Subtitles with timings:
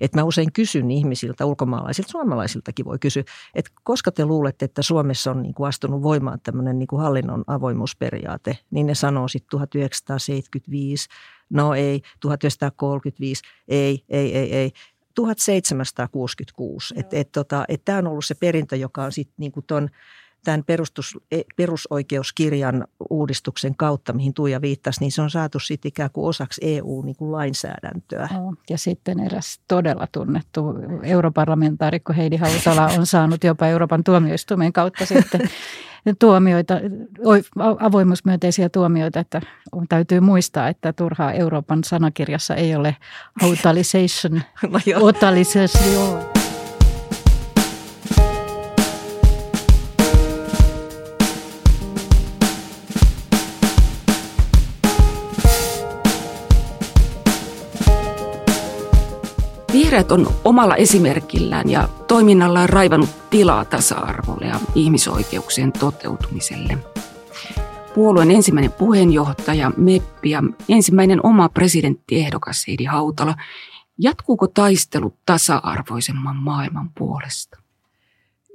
[0.00, 5.30] Että mä usein kysyn ihmisiltä, ulkomaalaisilta, suomalaisiltakin voi kysyä, että koska te luulette, että Suomessa
[5.30, 11.08] on niin kuin astunut voimaan tämmöinen niin kuin hallinnon avoimuusperiaate, niin ne sanoo sitten 1975,
[11.50, 14.72] no ei, 1935, ei, ei, ei, ei.
[15.14, 16.94] 1766.
[16.96, 19.88] Että et, tota, et tämä on ollut se perintö, joka on sitten niinku ton
[20.46, 26.10] tämän perustus, e, perusoikeuskirjan uudistuksen kautta, mihin Tuija viittasi, niin se on saatu sitten ikään
[26.12, 28.28] kuin osaksi EU-lainsäädäntöä.
[28.32, 35.06] No, ja sitten eräs todella tunnettu europarlamentaarikko Heidi Hautala on saanut jopa Euroopan tuomioistuimen kautta
[35.06, 35.40] sitten
[36.18, 36.74] tuomioita,
[37.80, 39.40] avoimuusmyönteisiä tuomioita, että
[39.88, 42.96] täytyy muistaa, että turhaa Euroopan sanakirjassa ei ole
[43.40, 46.35] hautalization, no
[59.86, 66.78] Vihreät on omalla esimerkillä ja toiminnallaan raivannut tilaa tasa-arvolle ja ihmisoikeuksien toteutumiselle.
[67.94, 73.34] Puolueen ensimmäinen puheenjohtaja, Meppi ja ensimmäinen oma presidenttiehdokas Heidi Hautala.
[73.98, 77.58] Jatkuuko taistelu tasa-arvoisemman maailman puolesta?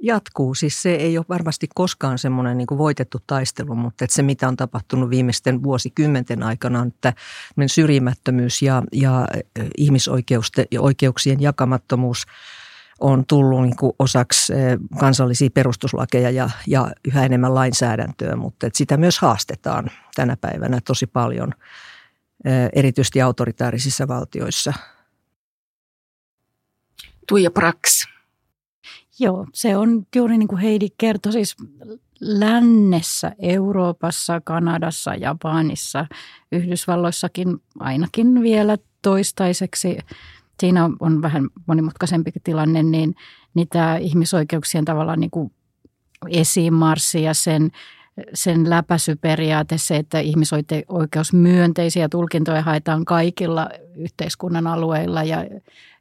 [0.02, 0.54] Jatkuu.
[0.54, 4.56] Siis se ei ole varmasti koskaan semmoinen niin voitettu taistelu, mutta että se mitä on
[4.56, 7.12] tapahtunut viimeisten vuosikymmenten aikana on, että
[7.66, 9.28] syrjimättömyys ja, ja
[9.78, 12.26] ihmisoikeuksien jakamattomuus
[13.00, 14.52] on tullut niin kuin osaksi
[15.00, 21.06] kansallisia perustuslakeja ja, ja yhä enemmän lainsäädäntöä, mutta että sitä myös haastetaan tänä päivänä tosi
[21.06, 21.52] paljon,
[22.72, 24.72] erityisesti autoritaarisissa valtioissa.
[27.28, 28.11] Tuija Praks,
[29.18, 31.56] Joo, se on juuri niin kuin Heidi kertoi, siis
[32.20, 36.06] lännessä, Euroopassa, Kanadassa, Japanissa,
[36.52, 39.98] Yhdysvalloissakin ainakin vielä toistaiseksi.
[40.60, 43.14] Siinä on, vähän monimutkaisempi tilanne, niin,
[43.54, 45.52] niin tämä ihmisoikeuksien tavallaan niin kuin
[46.28, 47.70] esimarssi ja sen,
[48.34, 55.38] sen läpäisyperiaate, se, että ihmisoikeusmyönteisiä tulkintoja haetaan kaikilla yhteiskunnan alueilla ja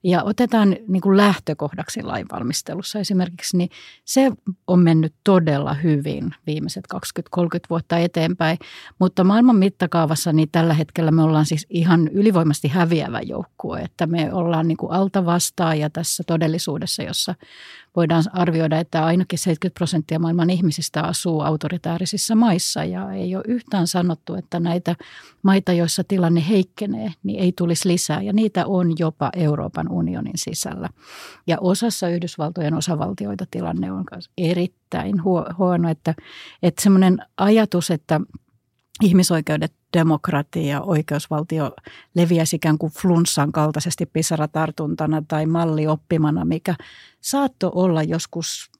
[0.03, 3.69] ja otetaan niin kuin lähtökohdaksi lainvalmistelussa esimerkiksi, niin
[4.05, 4.31] se
[4.67, 7.39] on mennyt todella hyvin viimeiset 20-30
[7.69, 8.57] vuotta eteenpäin.
[8.99, 14.33] Mutta maailman mittakaavassa niin tällä hetkellä me ollaan siis ihan ylivoimasti häviävä joukkue, että me
[14.33, 14.91] ollaan niin kuin
[15.25, 17.35] vastaaja tässä todellisuudessa, jossa
[17.95, 23.87] voidaan arvioida, että ainakin 70 prosenttia maailman ihmisistä asuu autoritaarisissa maissa ja ei ole yhtään
[23.87, 24.95] sanottu, että näitä
[25.43, 30.89] maita, joissa tilanne heikkenee, niin ei tulisi lisää ja niitä on jopa Euroopan unionin sisällä.
[31.47, 35.23] Ja osassa Yhdysvaltojen osavaltioita tilanne on myös erittäin
[35.57, 36.15] huono, että,
[36.63, 38.21] että semmoinen ajatus, että
[39.01, 41.71] ihmisoikeudet, demokratia oikeusvaltio
[42.15, 46.75] leviäisi ikään kuin flunssan kaltaisesti pisaratartuntana tai mallioppimana, mikä
[47.21, 48.71] saattoi olla joskus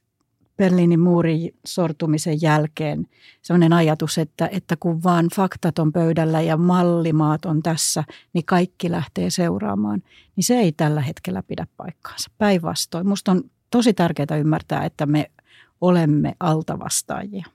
[0.62, 3.08] Berliinin muurin sortumisen jälkeen
[3.42, 8.92] sellainen ajatus, että, että kun vaan faktat on pöydällä ja mallimaat on tässä, niin kaikki
[8.92, 10.04] lähtee seuraamaan.
[10.36, 12.32] Niin se ei tällä hetkellä pidä paikkaansa.
[12.38, 13.06] Päinvastoin.
[13.06, 15.32] Minusta on tosi tärkeää ymmärtää, että me
[15.82, 17.46] olemme altavastaajia.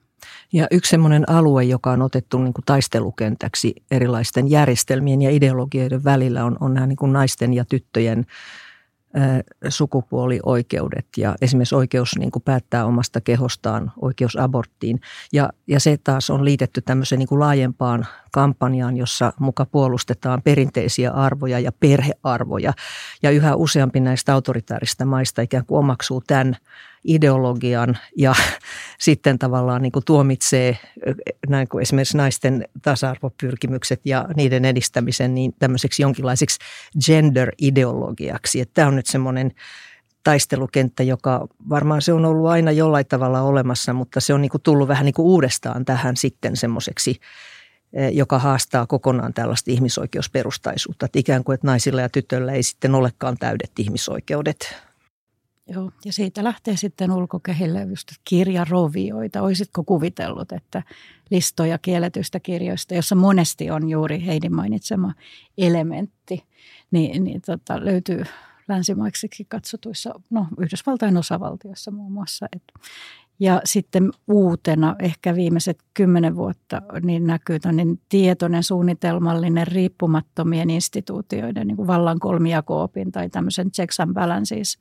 [0.52, 6.44] Ja yksi sellainen alue, joka on otettu niin kuin taistelukentäksi erilaisten järjestelmien ja ideologioiden välillä,
[6.44, 8.26] on, on nämä niin kuin naisten ja tyttöjen
[9.68, 15.00] sukupuolioikeudet ja esimerkiksi oikeus niin kuin päättää omasta kehostaan, oikeus aborttiin.
[15.32, 21.10] Ja, ja se taas on liitetty tämmöiseen niin kuin laajempaan kampanjaan, jossa muka puolustetaan perinteisiä
[21.10, 22.72] arvoja ja perhearvoja.
[23.22, 26.56] Ja yhä useampi näistä autoritaarista maista ikään kuin omaksuu tämän
[27.06, 28.34] ideologian ja
[28.98, 30.78] sitten tavallaan niin kuin tuomitsee
[31.48, 36.58] näin kuin esimerkiksi naisten tasa-arvopyrkimykset ja niiden edistämisen niin tämmöiseksi jonkinlaiseksi
[37.06, 38.60] gender-ideologiaksi.
[38.60, 39.52] Että tämä on nyt semmoinen
[40.24, 44.62] taistelukenttä, joka varmaan se on ollut aina jollain tavalla olemassa, mutta se on niin kuin
[44.62, 47.20] tullut vähän niin kuin uudestaan tähän sitten semmoiseksi
[48.12, 51.06] joka haastaa kokonaan tällaista ihmisoikeusperustaisuutta.
[51.06, 54.85] Että ikään kuin, että naisilla ja tytöillä ei sitten olekaan täydet ihmisoikeudet.
[55.68, 59.42] Joo, ja siitä lähtee sitten ulkokehille just kirjarovioita.
[59.42, 60.82] Olisitko kuvitellut, että
[61.30, 65.12] listoja kielletyistä kirjoista, jossa monesti on juuri Heidin mainitsema
[65.58, 66.44] elementti,
[66.90, 68.24] niin, niin tota, löytyy
[68.68, 72.46] länsimaiksiksi katsotuissa, no Yhdysvaltain osavaltiossa muun muassa.
[72.56, 72.62] Et,
[73.40, 81.76] ja sitten uutena, ehkä viimeiset kymmenen vuotta, niin näkyy niin tietoinen, suunnitelmallinen, riippumattomien instituutioiden niin
[81.76, 84.78] kuin vallan kolmijako tai tämmöisen checks and balances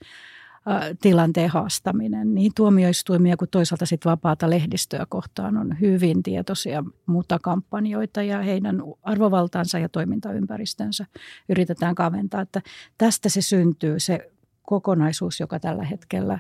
[1.02, 2.36] tilanteen haastaminen.
[2.36, 9.80] Niin tuomioistuimia kuin toisaalta sitten vapaata lehdistöä kohtaan on hyvin tietoisia mutakampanjoita ja heidän arvovaltaansa
[9.80, 11.06] ja toimintaympäristönsä
[11.50, 12.42] yritetään kaventaa.
[12.42, 12.62] Että
[12.98, 14.32] tästä se syntyy se
[14.62, 16.40] kokonaisuus, joka tällä hetkellä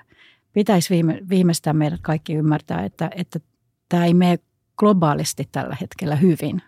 [0.54, 3.39] pitäisi viime, viimeistään meidät kaikki ymmärtää, että, että
[3.89, 4.39] tämä ei mene
[4.77, 6.62] globaalisti tällä hetkellä hyvin.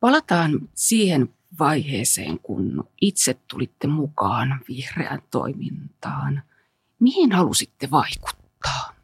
[0.00, 6.42] Palataan siihen vaiheeseen, kun itse tulitte mukaan vihreään toimintaan.
[6.98, 8.94] Mihin halusitte vaikuttaa?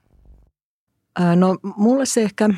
[1.37, 2.49] No mulle se ehkä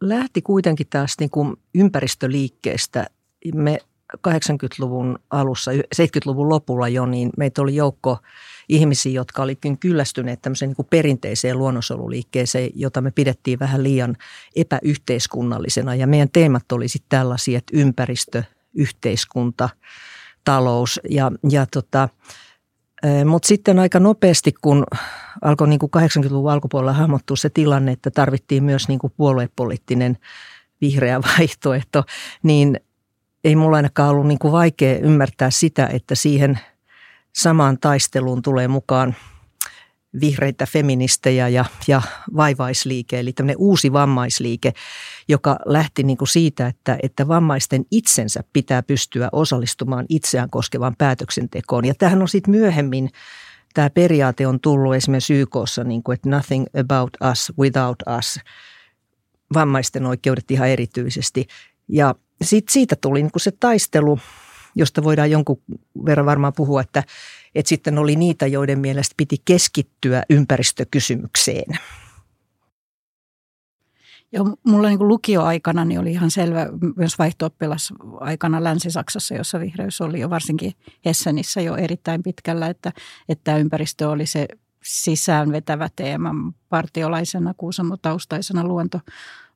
[0.00, 3.06] lähti kuitenkin taas niin kuin ympäristöliikkeestä.
[3.54, 3.78] Me
[4.16, 8.18] 80-luvun alussa, 70-luvun lopulla jo, niin meitä oli joukko
[8.68, 14.16] ihmisiä, jotka olivat kyllästyneet tämmöiseen niin kuin perinteiseen luonnonsoluliikkeeseen, jota me pidettiin vähän liian
[14.56, 15.94] epäyhteiskunnallisena.
[15.94, 18.42] Ja meidän teemat oli sitten tällaisia, että ympäristö,
[18.74, 19.68] yhteiskunta,
[20.44, 22.08] talous ja, ja tota,
[23.24, 24.84] mutta sitten aika nopeasti, kun
[25.42, 30.18] alkoi niin kuin 80-luvun alkupuolella hahmottua se tilanne, että tarvittiin myös niin kuin puoluepoliittinen
[30.80, 32.04] vihreä vaihtoehto,
[32.42, 32.80] niin
[33.44, 36.58] ei mulla ainakaan ollut niin kuin vaikea ymmärtää sitä, että siihen
[37.38, 39.14] samaan taisteluun tulee mukaan
[40.20, 42.02] vihreitä feministejä ja, ja
[42.36, 44.72] vaivaisliike, eli tämmöinen uusi vammaisliike,
[45.28, 51.84] joka lähti niin kuin siitä, että, että vammaisten itsensä pitää pystyä osallistumaan itseään koskevaan päätöksentekoon.
[51.84, 53.10] Ja tähän on sitten myöhemmin,
[53.74, 58.40] tämä periaate on tullut esimerkiksi YKssa, niin kuin, että nothing about us without us,
[59.54, 61.46] vammaisten oikeudet ihan erityisesti.
[61.88, 64.18] Ja sit siitä tuli niin kuin se taistelu,
[64.78, 65.62] josta voidaan jonkun
[66.06, 67.02] verran varmaan puhua, että,
[67.54, 71.78] että sitten oli niitä, joiden mielestä piti keskittyä ympäristökysymykseen.
[74.32, 76.66] Joo, mulla niin lukioaikana niin oli ihan selvä,
[76.96, 77.50] myös vaihto
[78.20, 80.72] aikana Länsi-Saksassa, jossa vihreys oli jo varsinkin
[81.04, 82.92] Hessenissä jo erittäin pitkällä, että,
[83.28, 84.48] että ympäristö oli se
[84.84, 86.34] sisäänvetävä teema
[86.68, 89.00] partiolaisena, kuusamotaustaisena luonto,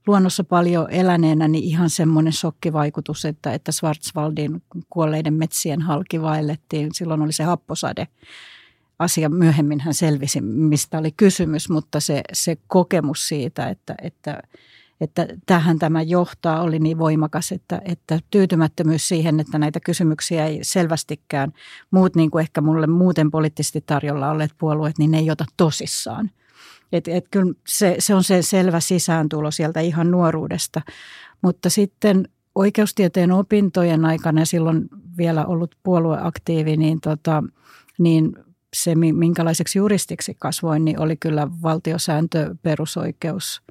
[0.06, 6.94] luonnossa paljon eläneenä, niin ihan semmoinen shokkivaikutus, että, että Schwarzwaldin kuolleiden metsien halki vaellettiin.
[6.94, 8.08] Silloin oli se happosade.
[8.98, 14.42] Asia myöhemmin hän selvisi, mistä oli kysymys, mutta se, se kokemus siitä, että, että,
[15.00, 20.58] että tähän tämä johtaa, oli niin voimakas, että, että tyytymättömyys siihen, että näitä kysymyksiä ei
[20.62, 21.52] selvästikään
[21.90, 26.30] muut, niin kuin ehkä mulle muuten poliittisesti tarjolla olleet puolueet, niin ne ei ota tosissaan–
[26.92, 30.80] et, et kyllä se, se on se selvä sisääntulo sieltä ihan nuoruudesta.
[31.42, 37.44] Mutta sitten oikeustieteen opintojen aikana silloin vielä ollut puolueaktiivi, niin, tota,
[37.98, 38.36] niin
[38.76, 43.62] se, minkälaiseksi juristiksi kasvoin, niin oli kyllä valtiosääntö, perusoikeus,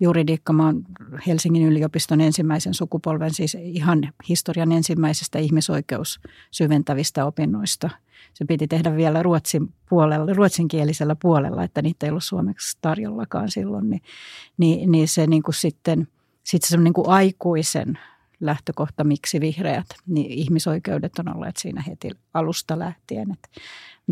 [0.00, 0.52] juridiikka.
[0.52, 0.84] Mä oon
[1.26, 7.90] Helsingin yliopiston ensimmäisen sukupolven, siis ihan historian ensimmäisestä ihmisoikeus syventävistä opinnoista–
[8.34, 13.90] se piti tehdä vielä ruotsin puolella, ruotsinkielisellä puolella, että niitä ei ollut suomeksi tarjollakaan silloin,
[13.90, 14.02] niin,
[14.58, 16.08] niin, niin se niin kuin sitten,
[16.44, 17.98] sitten se niin kuin aikuisen
[18.40, 23.32] lähtökohta, miksi vihreät, niin ihmisoikeudet on olleet siinä heti alusta lähtien.
[23.32, 23.48] Että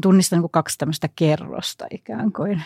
[0.03, 2.63] tunnistan niin kuin kaksi tämmöistä kerrosta ikään kuin.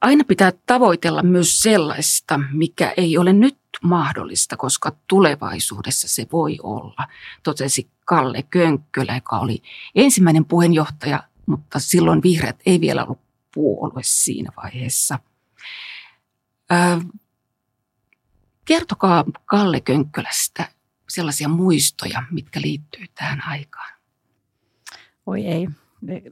[0.00, 7.08] Aina pitää tavoitella myös sellaista, mikä ei ole nyt mahdollista, koska tulevaisuudessa se voi olla,
[7.42, 9.62] totesi Kalle Könkkölä, joka oli
[9.94, 13.20] ensimmäinen puheenjohtaja, mutta silloin vihreät ei vielä ollut
[13.54, 15.18] puolue siinä vaiheessa.
[16.70, 17.00] Ää,
[18.64, 20.68] kertokaa Kalle Könkkölästä
[21.08, 23.92] sellaisia muistoja, mitkä liittyy tähän aikaan.
[25.26, 25.68] Oi ei,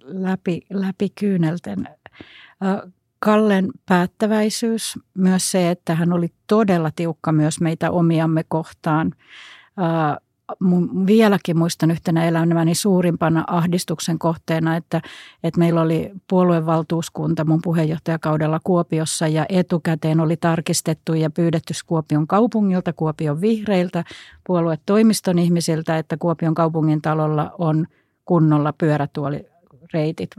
[0.02, 1.88] läpi, läpi kyynelten.
[3.24, 9.12] Kallen päättäväisyys, myös se, että hän oli todella tiukka myös meitä omiamme kohtaan.
[11.06, 15.00] Vieläkin muistan yhtenä elämäni suurimpana ahdistuksen kohteena, että,
[15.44, 22.92] että meillä oli puoluevaltuuskunta mun puheenjohtajakaudella Kuopiossa ja etukäteen oli tarkistettu ja pyydetty Kuopion kaupungilta,
[22.92, 24.04] Kuopion vihreiltä,
[24.46, 27.86] puoluetoimiston ihmisiltä, että Kuopion kaupungin talolla on
[28.24, 29.53] kunnolla pyörätuoli
[29.92, 30.30] reitit.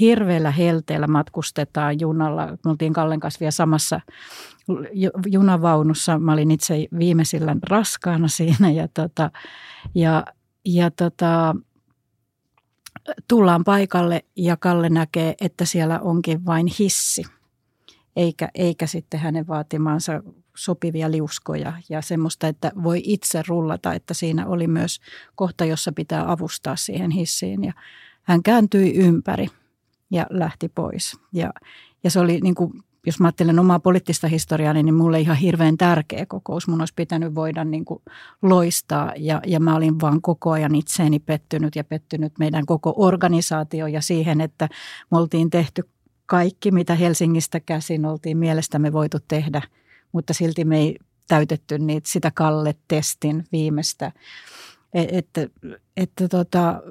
[0.00, 2.46] Hirveällä helteellä matkustetaan junalla.
[2.46, 4.00] Me oltiin Kallen kanssa vielä samassa
[5.26, 6.18] junavaunussa.
[6.18, 9.30] Mä olin itse viimeisillä raskaana siinä ja, tota,
[9.94, 10.24] ja,
[10.64, 11.56] ja tota,
[13.28, 17.22] tullaan paikalle ja Kalle näkee, että siellä onkin vain hissi.
[18.16, 20.22] Eikä, eikä sitten hänen vaatimaansa
[20.56, 25.00] sopivia liuskoja ja semmoista, että voi itse rullata, että siinä oli myös
[25.34, 27.64] kohta, jossa pitää avustaa siihen hissiin.
[27.64, 27.72] Ja
[28.28, 29.46] hän kääntyi ympäri
[30.10, 31.20] ja lähti pois.
[31.32, 31.52] Ja,
[32.04, 32.72] ja se oli niin kuin
[33.06, 36.68] jos mä ajattelen omaa poliittista historiaa, niin mulle ihan hirveän tärkeä kokous.
[36.68, 38.02] Mun olisi pitänyt voida niin kuin
[38.42, 43.86] loistaa ja, ja mä olin vaan koko ajan itseeni pettynyt ja pettynyt meidän koko organisaatio
[43.86, 44.68] ja siihen, että
[45.10, 45.88] me oltiin tehty
[46.26, 49.62] kaikki, mitä Helsingistä käsin oltiin mielestämme voitu tehdä,
[50.12, 54.12] mutta silti me ei täytetty niitä, sitä Kalle-testin viimeistä.
[54.94, 55.48] E, että,
[55.96, 56.82] että tota,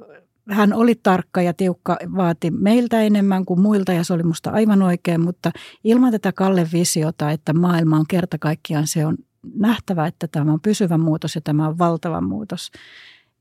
[0.50, 4.82] hän oli tarkka ja tiukka, vaati meiltä enemmän kuin muilta ja se oli musta aivan
[4.82, 5.50] oikein, mutta
[5.84, 9.16] ilman tätä Kalle visiota, että maailma on kerta kaikkiaan se on
[9.54, 12.70] nähtävä, että tämä on pysyvä muutos ja tämä on valtava muutos.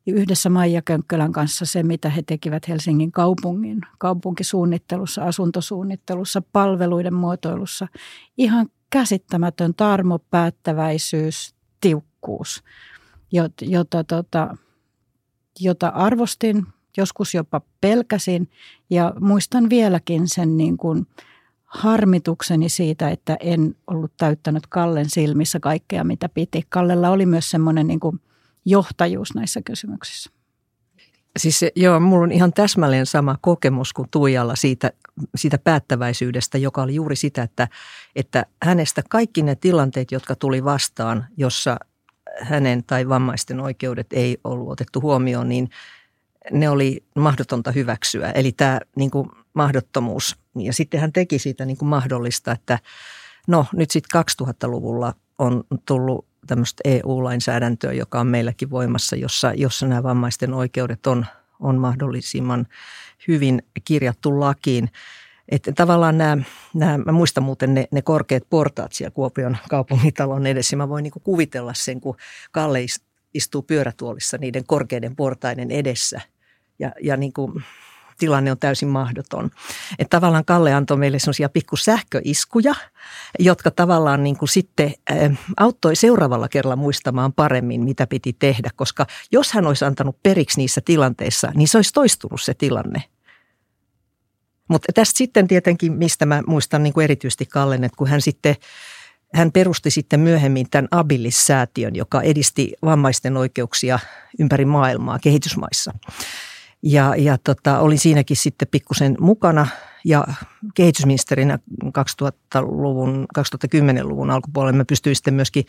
[0.08, 7.88] Yhdessä Maija Könkkölän kanssa se, mitä he tekivät Helsingin kaupungin, kaupunkisuunnittelussa, asuntosuunnittelussa, palveluiden muotoilussa.
[8.38, 12.64] Ihan käsittämätön tarmo, päättäväisyys, tiukkuus,
[13.32, 14.58] jota, jota,
[15.60, 16.66] jota arvostin
[16.98, 18.50] joskus jopa pelkäsin
[18.90, 21.08] ja muistan vieläkin sen niin kuin
[21.66, 26.64] harmitukseni siitä, että en ollut täyttänyt Kallen silmissä kaikkea, mitä piti.
[26.70, 28.22] Kallella oli myös semmoinen niin kuin
[28.66, 30.30] johtajuus näissä kysymyksissä.
[31.38, 34.92] Siis joo, mulla on ihan täsmälleen sama kokemus kuin Tuijalla siitä,
[35.36, 37.68] siitä päättäväisyydestä, joka oli juuri sitä, että,
[38.16, 41.78] että hänestä kaikki ne tilanteet, jotka tuli vastaan, jossa
[42.42, 45.70] hänen tai vammaisten oikeudet ei ollut otettu huomioon, niin
[46.52, 48.32] ne oli mahdotonta hyväksyä.
[48.32, 50.36] Eli tämä niin kuin mahdottomuus.
[50.56, 52.80] Ja sitten hän teki siitä niin kuin mahdollista, että
[53.48, 60.04] no nyt sitten 2000-luvulla on tullut tämmöistä EU-lainsäädäntöä, joka on meilläkin voimassa, jossa, jossa nämä
[60.04, 61.26] vammaisten oikeudet on,
[61.60, 62.68] on mahdollisimman
[63.28, 64.90] hyvin kirjattu lakiin.
[65.50, 70.76] Että tavallaan nämä, nämä, mä muistan muuten ne, ne korkeat portaat siellä Kuopion kaupungitalon edessä.
[70.76, 72.18] Mä voin niin kuvitella sen, kun
[72.52, 72.80] Kalle
[73.34, 76.22] istuu pyörätuolissa niiden korkeiden portaiden edessä–
[76.80, 77.64] ja, ja niin kuin
[78.18, 79.52] tilanne on täysin mahdoton.
[80.00, 82.76] Että tavallaan Kalle antoi meille semmoisia pikku sähköiskuja,
[83.40, 89.06] jotka tavallaan niin kuin sitten äh, auttoi seuraavalla kerralla muistamaan paremmin, mitä piti tehdä, koska
[89.32, 93.04] jos hän olisi antanut periksi niissä tilanteissa, niin se olisi toistunut se tilanne.
[94.68, 98.56] Mutta tästä sitten tietenkin, mistä mä muistan niin kuin erityisesti Kallen, että kun hän sitten
[99.34, 104.00] hän perusti sitten myöhemmin tämän Abilis-säätiön, joka edisti vammaisten oikeuksia
[104.40, 105.94] ympäri maailmaa kehitysmaissa.
[106.84, 109.68] Ja, ja tota, olin siinäkin sitten pikkusen mukana
[110.06, 110.28] ja
[110.76, 115.66] kehitysministerinä 2000-luvun, 2010-luvun alkupuolella mä pystyin sitten myöskin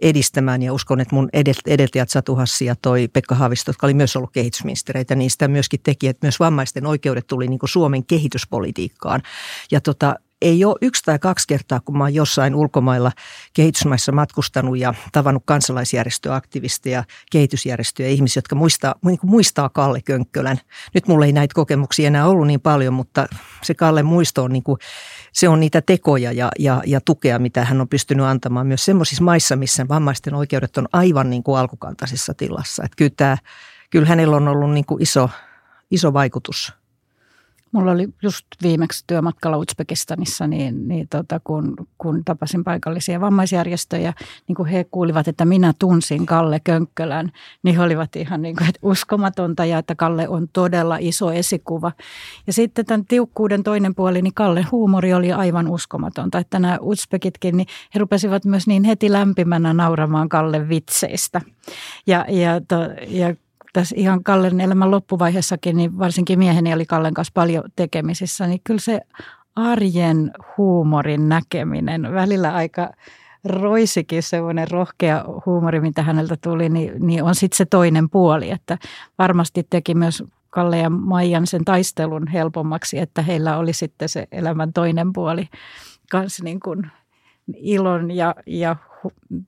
[0.00, 1.28] edistämään ja uskon, että mun
[1.66, 5.80] edeltäjät Satu Hassi ja toi Pekka Haavisto, jotka oli myös ollut kehitysministereitä, niin sitä myöskin
[5.82, 9.22] teki, että myös vammaisten oikeudet tuli niin kuin Suomen kehityspolitiikkaan.
[9.70, 13.12] Ja tota, ei ole yksi tai kaksi kertaa, kun mä oon jossain ulkomailla
[13.52, 20.58] kehitysmaissa matkustanut ja tavannut kansalaisjärjestöaktivisteja, kehitysjärjestöjä, ihmisiä, jotka muistaa, niin kuin muistaa Kalle Könkkölän.
[20.94, 23.26] Nyt mulla ei näitä kokemuksia enää ollut niin paljon, mutta
[23.62, 24.78] se Kalle muisto on, niin kuin,
[25.32, 29.24] se on niitä tekoja ja, ja, ja tukea, mitä hän on pystynyt antamaan myös semmoisissa
[29.24, 32.84] maissa, missä vammaisten oikeudet on aivan niin kuin alkukantaisessa tilassa.
[32.84, 33.36] Että kyllä, tämä,
[33.90, 35.30] kyllä hänellä on ollut niin kuin iso,
[35.90, 36.72] iso vaikutus–
[37.72, 44.12] Mulla oli just viimeksi työmatkalla Uzbekistanissa, niin, niin tota, kun, kun tapasin paikallisia vammaisjärjestöjä,
[44.48, 47.32] niin kun he kuulivat, että minä tunsin Kalle Könkkölän,
[47.62, 51.92] niin he olivat ihan niin kuin, että uskomatonta ja että Kalle on todella iso esikuva.
[52.46, 56.38] Ja sitten tämän tiukkuuden toinen puoli, niin Kalle huumori oli aivan uskomatonta.
[56.38, 61.40] Että nämä Uzbekitkin, niin he rupesivat myös niin heti lämpimänä nauramaan Kalle vitseistä.
[62.06, 62.76] Ja, ja, to,
[63.08, 63.34] ja
[63.72, 68.80] tässä ihan Kallen elämän loppuvaiheessakin, niin varsinkin mieheni oli Kallen kanssa paljon tekemisissä, niin kyllä
[68.80, 69.00] se
[69.56, 72.90] arjen huumorin näkeminen, välillä aika
[73.44, 78.78] roisikin semmoinen rohkea huumori, mitä häneltä tuli, niin, niin on sitten se toinen puoli, että
[79.18, 84.72] varmasti teki myös Kalle ja Maijan sen taistelun helpommaksi, että heillä oli sitten se elämän
[84.72, 85.48] toinen puoli
[86.10, 86.90] kanssa niin kuin
[87.54, 88.76] ilon ja, ja,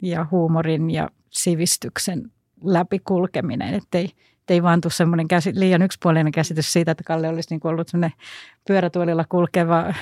[0.03, 2.31] ja huumorin ja sivistyksen
[2.65, 4.09] läpikulkeminen, ettei,
[4.51, 8.19] ettei vaan tule semmoinen käsi, liian yksipuolinen käsitys siitä, että Kalle olisi niin ollut semmoinen
[8.67, 9.95] pyörätuolilla kulkeva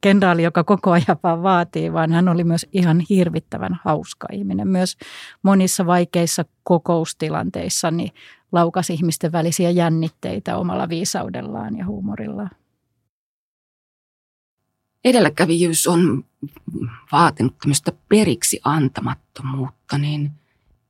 [0.00, 4.68] kenraali, joka koko ajan vaan vaatii, vaan hän oli myös ihan hirvittävän hauska ihminen.
[4.68, 4.96] Myös
[5.42, 8.10] monissa vaikeissa kokoustilanteissa niin
[8.52, 12.50] laukasi ihmisten välisiä jännitteitä omalla viisaudellaan ja huumorillaan.
[15.04, 16.24] Edelläkävijyys on
[17.12, 20.30] vaatinut tämmöistä periksi antamattomuutta, niin–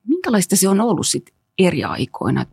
[0.08, 2.46] minkälaista se on ollut sit eri aikoina?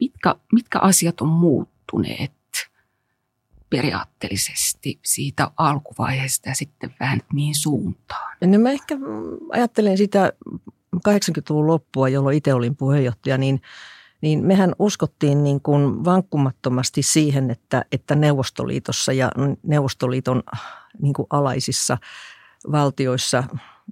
[0.00, 2.32] Mitkä, mitkä asiat on muuttuneet
[3.70, 8.36] periaatteellisesti siitä alkuvaiheesta ja sitten vähän mihin suuntaan?
[8.44, 8.98] No mä ehkä
[9.52, 10.32] ajattelen sitä
[10.96, 13.60] 80-luvun loppua, jolloin itse olin puheenjohtaja, niin
[14.20, 20.42] niin mehän uskottiin niin kuin vankkumattomasti siihen, että, että Neuvostoliitossa ja Neuvostoliiton
[21.02, 21.98] niin kuin alaisissa
[22.72, 23.44] valtioissa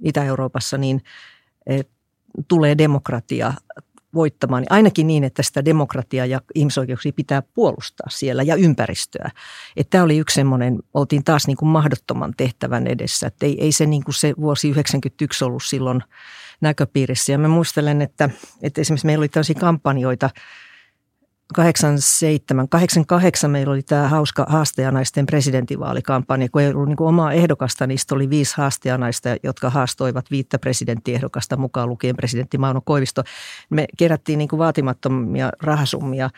[0.04, 1.02] Itä-Euroopassa, niin
[2.48, 3.52] tulee demokratia
[4.14, 9.30] voittamaan, niin ainakin niin, että sitä demokratiaa ja ihmisoikeuksia pitää puolustaa siellä ja ympäristöä.
[9.76, 13.72] Että tämä oli yksi semmoinen, oltiin taas niin kuin mahdottoman tehtävän edessä, että ei, ei
[13.72, 16.02] se, niin kuin se vuosi 1991 ollut silloin
[16.60, 17.32] näköpiirissä.
[17.32, 18.30] Ja mä muistelen, että,
[18.62, 20.30] että esimerkiksi meillä oli tällaisia kampanjoita–
[21.54, 28.14] 87, 88 meillä oli tämä hauska haastajanaisten presidentinvaalikampanja, kun ei ollut niin omaa ehdokasta, niistä
[28.14, 33.22] oli viisi haastajanaista, jotka haastoivat viittä presidenttiehdokasta mukaan lukien presidentti Mauno Koivisto.
[33.70, 36.30] Me kerättiin niin kuin vaatimattomia rahasummia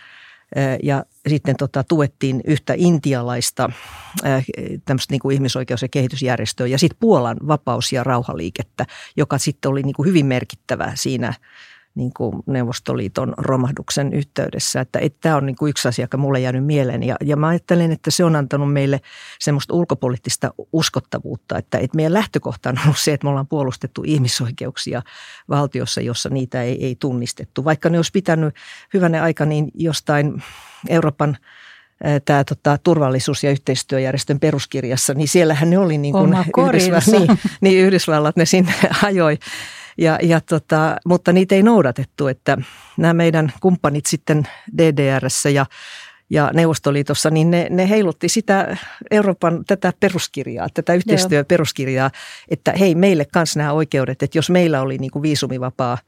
[0.82, 3.70] ja sitten tota, tuettiin yhtä intialaista
[4.85, 9.82] tämmöistä niin kuin ihmisoikeus- ja kehitysjärjestöä ja sitten Puolan vapaus- ja rauhaliikettä, joka sitten oli
[9.82, 11.35] niin kuin hyvin merkittävä siinä–
[11.96, 14.80] niin kuin Neuvostoliiton romahduksen yhteydessä.
[14.80, 17.02] Että, että tämä on niin kuin yksi asia, joka mulle jäänyt mieleen.
[17.02, 19.00] Ja, ja mä ajattelen, että se on antanut meille
[19.38, 25.02] semmoista ulkopoliittista uskottavuutta, että, että meidän lähtökohta on ollut se, että me ollaan puolustettu ihmisoikeuksia
[25.48, 27.64] valtiossa, jossa niitä ei, ei tunnistettu.
[27.64, 28.54] Vaikka ne olisi pitänyt
[28.94, 30.42] hyvänä aika niin jostain
[30.88, 31.36] Euroopan
[32.24, 36.34] tämä tota, turvallisuus- ja yhteistyöjärjestön peruskirjassa, niin siellähän ne oli niin kuin
[36.66, 39.38] Yhdysvallat, niin, niin Yhdysvallat ne sinne ajoi
[39.98, 42.58] ja, ja tota, mutta niitä ei noudatettu, että
[42.96, 44.48] nämä meidän kumppanit sitten
[44.78, 45.66] DDRssä ja
[46.30, 48.76] ja Neuvostoliitossa, niin ne, ne heilutti sitä
[49.10, 52.10] Euroopan tätä peruskirjaa, tätä yhteistyöperuskirjaa,
[52.48, 55.98] että hei meille kanssa nämä oikeudet, että jos meillä oli niin kuin viisumivapaa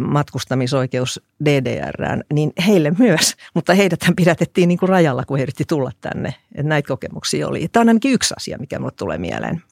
[0.00, 5.90] matkustamisoikeus DDRään, niin heille myös, mutta heidät pidätettiin niin kuin rajalla, kun he yritti tulla
[6.00, 6.34] tänne.
[6.54, 7.68] Että näitä kokemuksia oli.
[7.68, 9.62] Tämä on ainakin yksi asia, mikä minulle tulee mieleen.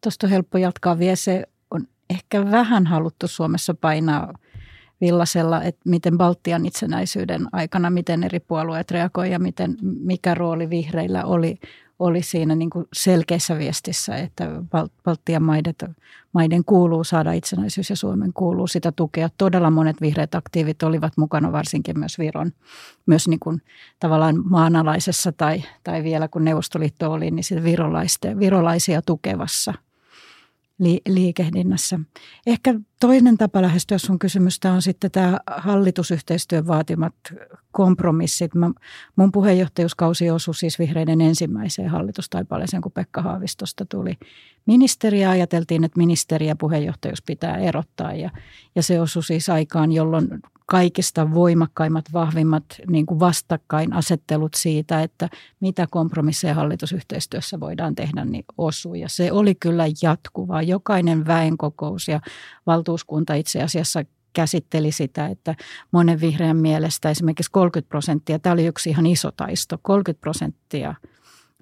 [0.00, 1.44] Tuosta on helppo jatkaa vielä se
[2.10, 4.34] ehkä vähän haluttu Suomessa painaa
[5.00, 11.24] villasella, että miten Baltian itsenäisyyden aikana, miten eri puolueet reagoivat ja miten, mikä rooli vihreillä
[11.24, 11.58] oli,
[11.98, 14.48] oli siinä niin kuin selkeässä viestissä, että
[15.04, 15.74] Baltian maiden,
[16.32, 19.28] maiden kuuluu saada itsenäisyys ja Suomen kuuluu sitä tukea.
[19.38, 22.52] Todella monet vihreät aktiivit olivat mukana, varsinkin myös Viron,
[23.06, 23.62] myös niin kuin
[24.00, 27.44] tavallaan maanalaisessa tai, tai vielä kun Neuvostoliitto oli, niin
[28.38, 29.74] virolaisia tukevassa–
[30.80, 32.00] li- liikehdinnässä.
[32.46, 37.14] Ehkä toinen tapa lähestyä sun kysymystä on sitten tämä hallitusyhteistyön vaatimat
[37.72, 38.54] kompromissit.
[38.54, 38.70] Mä,
[39.16, 44.14] mun puheenjohtajuuskausi osui siis vihreiden ensimmäiseen hallitustaipaleeseen, kun Pekka Haavistosta tuli
[44.66, 48.14] ministeri ja ajateltiin, että ministeri ja puheenjohtajuus pitää erottaa.
[48.14, 48.30] Ja,
[48.74, 50.28] ja se osui siis aikaan, jolloin
[50.70, 55.28] kaikista voimakkaimmat, vahvimmat niin kuin vastakkainasettelut siitä, että
[55.60, 58.94] mitä kompromisseja hallitusyhteistyössä voidaan tehdä, niin osuu.
[58.94, 60.62] Ja se oli kyllä jatkuvaa.
[60.62, 62.20] Jokainen väenkokous ja
[62.66, 65.54] valtuuskunta itse asiassa käsitteli sitä, että
[65.92, 70.94] monen vihreän mielestä esimerkiksi 30 prosenttia, tämä oli yksi ihan iso taisto, 30 prosenttia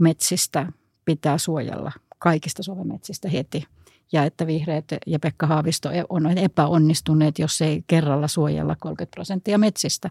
[0.01, 0.73] metsistä
[1.05, 3.65] pitää suojella kaikista Suomen metsistä heti
[4.13, 9.59] ja että vihreät ja Pekka Haavisto e- on epäonnistuneet, jos ei kerralla suojella 30 prosenttia
[9.59, 10.11] metsistä.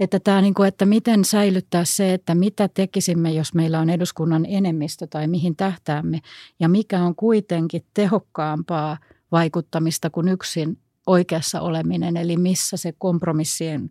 [0.00, 4.46] Että, tämä, niin kuin, että miten säilyttää se, että mitä tekisimme, jos meillä on eduskunnan
[4.48, 6.20] enemmistö tai mihin tähtäämme
[6.60, 8.98] ja mikä on kuitenkin tehokkaampaa
[9.32, 13.90] vaikuttamista kuin yksin oikeassa oleminen, eli missä se kompromissien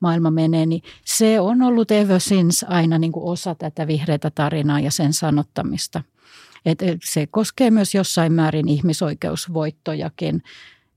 [0.00, 4.80] maailma menee, niin se on ollut ever since aina niin kuin osa tätä vihreätä tarinaa
[4.80, 6.02] ja sen sanottamista.
[6.64, 10.42] Et, se koskee myös jossain määrin ihmisoikeusvoittojakin,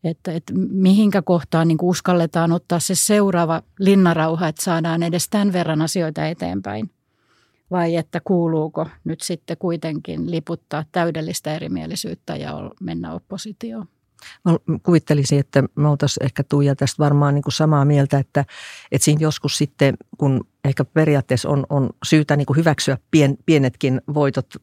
[0.04, 5.82] että et mihinkä kohtaan niin uskalletaan ottaa se seuraava linnarauha, että saadaan edes tämän verran
[5.82, 6.90] asioita eteenpäin.
[7.72, 13.88] Vai että kuuluuko nyt sitten kuitenkin liputtaa täydellistä erimielisyyttä ja mennä oppositioon?
[14.44, 18.46] Mä kuvittelisin, että me oltaisiin ehkä Tuija tästä varmaan niin kuin samaa mieltä, että,
[18.92, 24.02] että siinä joskus sitten, kun ehkä periaatteessa on, on syytä niin kuin hyväksyä pien, pienetkin
[24.14, 24.56] voitot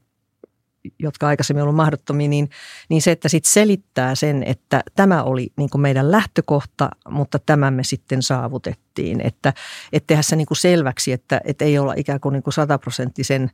[0.98, 2.50] jotka aikaisemmin ollut mahdottomia, niin,
[2.88, 7.70] niin se, että sitten selittää sen, että tämä oli niin kuin meidän lähtökohta, mutta tämä
[7.70, 9.20] me sitten saavutettiin.
[9.20, 9.52] Että
[9.92, 13.50] et tehdä se niin kuin selväksi, että et ei olla ikään kuin, niin kuin sataprosenttisen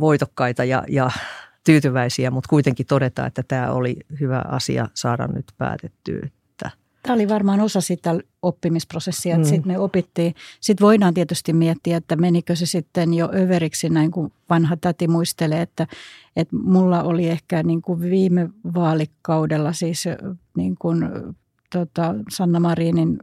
[0.00, 1.10] voitokkaita ja, ja
[1.64, 6.28] tyytyväisiä, mutta kuitenkin todeta, että tämä oli hyvä asia saada nyt päätettyä.
[7.10, 9.50] Tämä oli varmaan osa sitä oppimisprosessia, että mm.
[9.50, 10.34] sitten me opittiin.
[10.60, 15.62] Sitten voidaan tietysti miettiä, että menikö se sitten jo överiksi, näin kuin vanha täti muistelee,
[15.62, 15.86] että,
[16.36, 20.04] että mulla oli ehkä niin kuin viime vaalikaudella siis
[20.56, 21.08] niin kuin,
[21.72, 23.18] tota, Sanna Marinin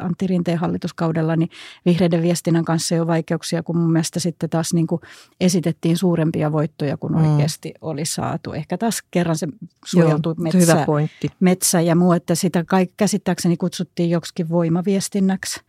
[0.00, 1.50] Antti Rinteen hallituskaudella, niin
[1.86, 5.00] vihreiden viestinnän kanssa ei ole vaikeuksia, kun mun mielestä sitten taas niin kuin
[5.40, 7.24] esitettiin suurempia voittoja kuin mm.
[7.24, 8.52] oikeasti oli saatu.
[8.52, 9.48] Ehkä taas kerran se
[9.84, 11.28] suojeltu Joo, metsä, hyvä pointti.
[11.40, 12.64] metsä ja muu, että sitä
[12.96, 15.60] käsittääkseni kutsuttiin joksikin voimaviestinnäksi,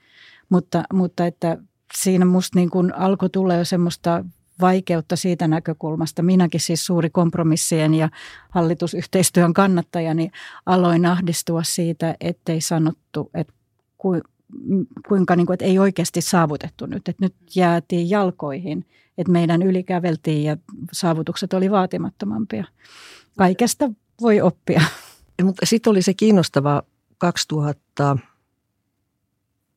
[0.50, 1.58] mutta, mutta että
[1.98, 4.26] siinä musta niin kuin alkoi tulla jo semmoista
[4.62, 6.24] vaikeutta siitä näkökulmasta.
[6.24, 8.10] Minäkin siis suuri kompromissien ja
[8.50, 10.32] hallitusyhteistyön kannattaja, niin
[10.66, 13.54] aloin ahdistua siitä, ettei sanottu, että
[15.08, 17.08] kuinka niin kuin, että ei oikeasti saavutettu nyt.
[17.08, 18.86] Että nyt jäätiin jalkoihin,
[19.18, 20.58] että meidän ylikäveltiin ja
[20.92, 22.66] saavutukset oli vaatimattomampia.
[23.38, 23.90] Kaikesta
[24.22, 24.82] voi oppia.
[25.44, 26.84] Mutta sitten oli se kiinnostava
[27.18, 28.18] 2000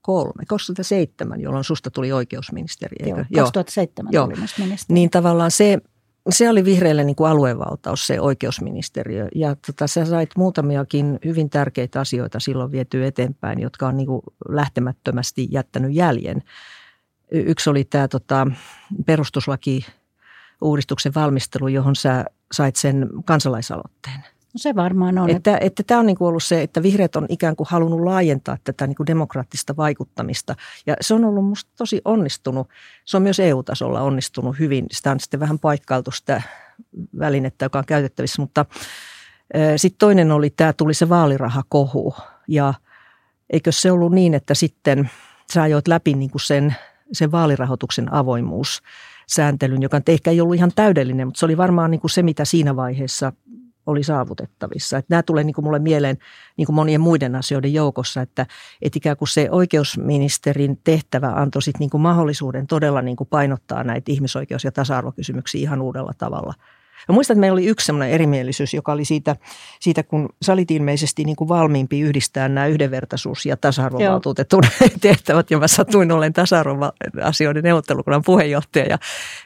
[0.02, 2.96] 2003, 2007, jolloin susta tuli oikeusministeri.
[3.00, 3.24] Eikö?
[3.30, 4.24] Joo, 2007 Joo.
[4.26, 4.94] tuli ministeri.
[4.94, 5.78] Niin tavallaan se,
[6.28, 9.28] se oli vihreille niin kuin aluevaltaus, se oikeusministeriö.
[9.34, 14.22] Ja tota, sä sait muutamiakin hyvin tärkeitä asioita silloin vietyä eteenpäin, jotka on niin kuin
[14.48, 16.42] lähtemättömästi jättänyt jäljen.
[17.30, 18.46] Yksi oli tämä tota,
[19.06, 19.86] perustuslaki
[20.60, 25.30] uudistuksen valmistelu, johon sä sait sen kansalaisaloitteen– No se varmaan on.
[25.30, 28.58] Että, että tämä on niin kuin ollut se, että vihreät on ikään kuin halunnut laajentaa
[28.64, 30.54] tätä niin kuin demokraattista vaikuttamista.
[30.86, 32.68] Ja se on ollut minusta tosi onnistunut.
[33.04, 34.86] Se on myös EU-tasolla onnistunut hyvin.
[34.90, 36.42] Sitä on sitten vähän paikkailtu sitä
[37.18, 38.42] välinettä, joka on käytettävissä.
[38.42, 38.66] Mutta
[39.76, 42.14] sitten toinen oli, tämä tuli se vaalirahakohu.
[42.48, 42.74] Ja
[43.50, 45.10] eikö se ollut niin, että sitten
[45.52, 46.74] sä ajoit läpi niin kuin sen,
[47.12, 48.82] sen vaalirahoituksen avoimuus
[49.28, 52.44] sääntelyn, joka ehkä ei ollut ihan täydellinen, mutta se oli varmaan niin kuin se, mitä
[52.44, 53.32] siinä vaiheessa
[53.90, 54.98] oli saavutettavissa.
[54.98, 56.18] Että nämä tulee niin kuin mulle mieleen
[56.56, 58.46] niin kuin monien muiden asioiden joukossa, että,
[58.82, 63.84] että ikään kuin se oikeusministerin tehtävä antoi sit niin kuin mahdollisuuden todella niin kuin painottaa
[63.84, 66.54] näitä ihmisoikeus- ja tasa-arvokysymyksiä ihan uudella tavalla–
[67.08, 69.36] Mä muistan, että meillä oli yksi sellainen erimielisyys, joka oli siitä,
[69.80, 74.62] siitä kun sä olit ilmeisesti niin kuin valmiimpi yhdistää nämä yhdenvertaisuus- ja tasa-arvovaltuutetun
[75.00, 78.86] tehtävät, ja mä satuin olen tasa-arvoasioiden neuvottelukunnan puheenjohtaja.
[78.86, 78.98] Ja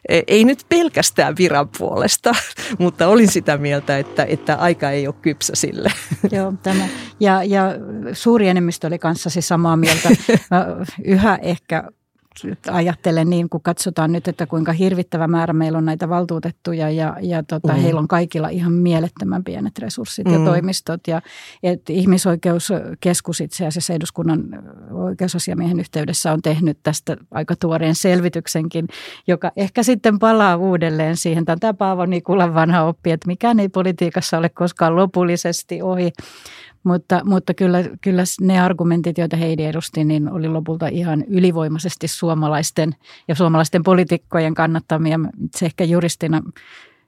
[0.08, 2.32] e, ei nyt pelkästään viran puolesta,
[2.78, 5.92] mutta olin sitä mieltä, että, että aika ei ole kypsä sille.
[6.36, 6.88] Joo, tämä.
[7.20, 7.62] Ja, ja
[8.12, 10.08] suuri enemmistö oli kanssasi samaa mieltä.
[10.50, 10.66] Mä
[11.04, 11.84] yhä ehkä
[12.70, 17.42] ajattelen niin, kun katsotaan nyt, että kuinka hirvittävä määrä meillä on näitä valtuutettuja ja, ja
[17.42, 17.78] tota, mm.
[17.78, 20.32] heillä on kaikilla ihan mielettömän pienet resurssit mm.
[20.32, 21.00] ja toimistot.
[21.06, 21.22] Ja
[21.62, 24.44] että ihmisoikeuskeskus itse asiassa eduskunnan
[24.90, 28.88] oikeusasiamiehen yhteydessä on tehnyt tästä aika tuoreen selvityksenkin,
[29.26, 31.44] joka ehkä sitten palaa uudelleen siihen.
[31.44, 36.12] Tämä on Paavo Nikulan vanha oppi, että mikään ei politiikassa ole koskaan lopullisesti ohi.
[36.84, 42.94] Mutta, mutta kyllä, kyllä ne argumentit, joita Heidi edusti, niin oli lopulta ihan ylivoimaisesti suomalaisten
[43.28, 45.20] ja suomalaisten poliitikkojen kannattamia.
[45.56, 46.42] Se ehkä juristina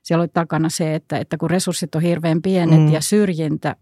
[0.02, 2.92] siellä oli takana se, että, että kun resurssit on hirveän pienet mm.
[2.92, 3.76] ja syrjintä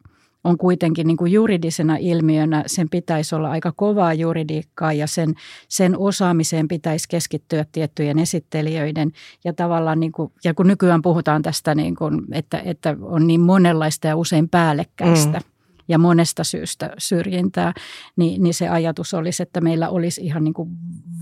[0.45, 5.35] on kuitenkin niin kuin juridisena ilmiönä, sen pitäisi olla aika kovaa juridiikkaa ja sen,
[5.69, 9.13] sen osaamiseen pitäisi keskittyä tiettyjen esittelijöiden.
[9.45, 13.41] Ja tavallaan, niin kuin, ja kun nykyään puhutaan tästä, niin kuin, että, että on niin
[13.41, 15.39] monenlaista ja usein päällekkäistä.
[15.39, 15.54] Mm
[15.89, 17.73] ja monesta syystä syrjintää,
[18.17, 20.71] niin, niin se ajatus olisi, että meillä olisi ihan niin kuin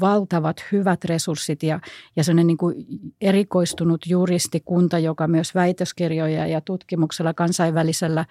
[0.00, 1.80] valtavat hyvät resurssit ja,
[2.16, 2.86] ja sellainen niin kuin
[3.20, 8.24] erikoistunut juristikunta, joka myös väitöskirjoja ja tutkimuksella kansainvälisellä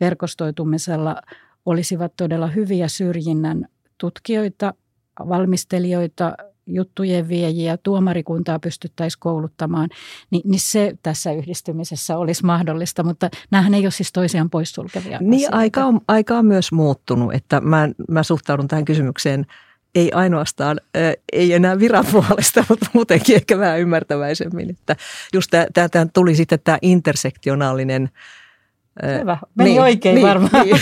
[0.00, 1.22] verkostoitumisella
[1.66, 3.68] olisivat todella hyviä syrjinnän
[3.98, 4.74] tutkijoita,
[5.18, 9.88] valmistelijoita, juttujen viejiä, tuomarikuntaa pystyttäisiin kouluttamaan,
[10.30, 15.54] niin, niin se tässä yhdistymisessä olisi mahdollista, mutta näähän ei ole siis toisiaan poissulkevia Niin,
[15.54, 19.46] aika on, aika on myös muuttunut, että mä, mä suhtaudun tähän kysymykseen
[19.94, 24.96] ei ainoastaan, äh, ei enää viran puolesta, mutta muutenkin ehkä vähän ymmärtäväisemmin, että
[25.32, 28.10] just tämä tuli sitten tämä intersektionaalinen
[29.20, 29.38] Hyvä.
[29.54, 30.66] Meni niin, oikein niin, varmaan.
[30.66, 30.76] Niin.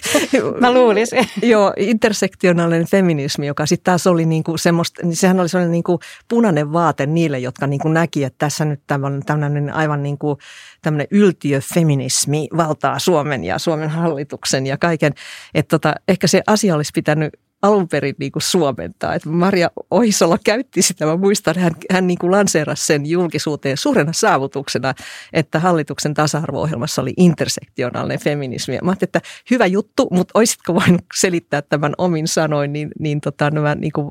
[0.60, 1.26] Mä luulisin.
[1.42, 6.72] Joo, intersektionaalinen feminismi, joka sitten taas oli niinku semmoista, niin sehän oli sellainen niinku punainen
[6.72, 10.38] vaate niille, jotka niinku näki, että tässä nyt tämmöinen, tämmöinen aivan niinku,
[10.82, 15.12] tämmöinen yltiöfeminismi valtaa Suomen ja Suomen hallituksen ja kaiken.
[15.54, 19.14] Että tota, ehkä se asia olisi pitänyt alun perin niin kuin suomentaa.
[19.14, 24.12] Että Maria Ohisola käytti sitä, mä muistan, hän, hän niin kuin lanseerasi sen julkisuuteen suurena
[24.12, 24.94] saavutuksena,
[25.32, 28.78] että hallituksen tasa-arvo-ohjelmassa oli intersektionaalinen feminismi.
[28.82, 33.50] Mä ajattelin, että hyvä juttu, mutta olisitko voinut selittää tämän omin sanoin, niin, niin tota,
[33.50, 34.06] nämä niin kuin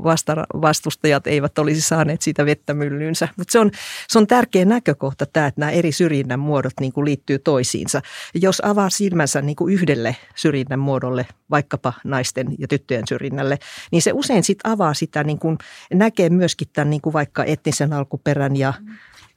[0.62, 3.28] vastustajat eivät olisi saaneet siitä vettä myllyynsä.
[3.38, 3.72] Mutta se on,
[4.08, 8.02] se on tärkeä näkökohta tämä, että nämä eri syrjinnän muodot niin kuin liittyy toisiinsa.
[8.36, 13.58] Jos avaa silmänsä niin kuin yhdelle syrjinnän muodolle, vaikkapa naisten ja tyttöjen syrjinnän, mietinnälle,
[13.91, 15.58] niin se usein sitten avaa sitä, niin kuin
[15.93, 18.73] näkee myöskin tämän niin kuin vaikka etnisen alkuperän ja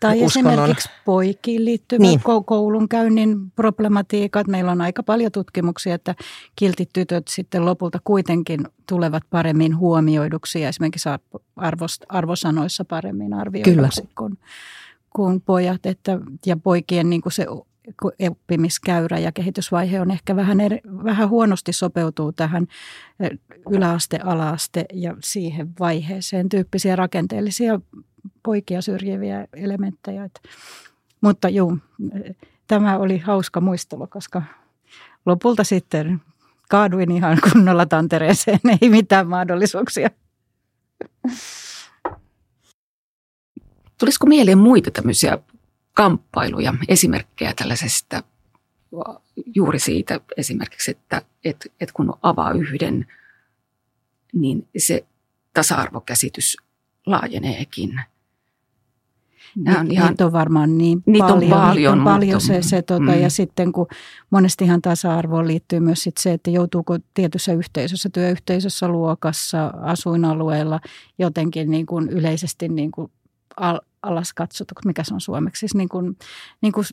[0.00, 0.52] tai uskonnon.
[0.52, 2.20] esimerkiksi poikiin liittyvät niin.
[2.46, 4.46] koulunkäynnin problematiikat.
[4.46, 6.14] Meillä on aika paljon tutkimuksia, että
[6.56, 11.08] kiltit tytöt sitten lopulta kuitenkin tulevat paremmin huomioiduksi ja esimerkiksi
[12.08, 14.38] arvosanoissa paremmin arvioiduksi kuin,
[15.10, 15.86] kuin pojat.
[15.86, 17.46] Että, ja poikien niin kuin se
[18.30, 22.66] oppimiskäyrä ja kehitysvaihe on ehkä vähän, eri, vähän huonosti sopeutuu tähän
[23.70, 27.80] yläaste, alaaste ja siihen vaiheeseen tyyppisiä rakenteellisia
[28.42, 30.24] poikia syrjiviä elementtejä.
[30.24, 30.40] Et,
[31.20, 31.78] mutta juu,
[32.66, 34.42] tämä oli hauska muistelu, koska
[35.26, 36.20] lopulta sitten
[36.68, 40.10] kaaduin ihan kunnolla tantereeseen, ei mitään mahdollisuuksia.
[43.98, 45.38] Tulisiko mieleen muita tämmöisiä
[46.00, 48.22] kamppailuja, esimerkkejä tällaisesta
[49.54, 53.06] juuri siitä esimerkiksi, että, että, että kun avaa yhden,
[54.32, 55.04] niin se
[55.54, 56.56] tasa-arvokäsitys
[57.06, 58.00] laajeneekin.
[59.56, 61.52] Nämä on ihan, niitä on varmaan niin niitä paljon.
[61.52, 63.20] On paljon, niitä on paljon se, se tota, mm.
[63.20, 63.86] ja sitten kun
[64.30, 70.80] monestihan tasa-arvoon liittyy myös sit se, että joutuuko tietyssä yhteisössä, työyhteisössä, luokassa, asuinalueella
[71.18, 73.10] jotenkin niin kuin yleisesti niin kuin
[73.56, 76.16] al, alas katsotuksi, mikä se on suomeksi, siis niin kuin,
[76.60, 76.84] niin kuin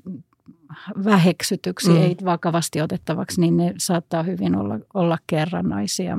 [1.05, 1.97] väheksytyksi, mm.
[1.97, 6.17] ei vakavasti otettavaksi, niin ne saattaa hyvin olla, olla kerrannaisia.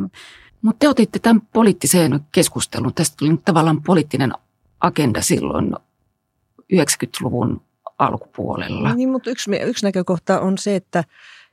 [0.62, 2.94] Mutta te otitte tämän poliittiseen keskustelun.
[2.94, 4.32] Tästä tuli nyt tavallaan poliittinen
[4.80, 5.72] agenda silloin
[6.72, 7.60] 90-luvun
[7.98, 8.94] alkupuolella.
[8.94, 11.04] Niin, mutta yksi, yksi näkökohta on se, että,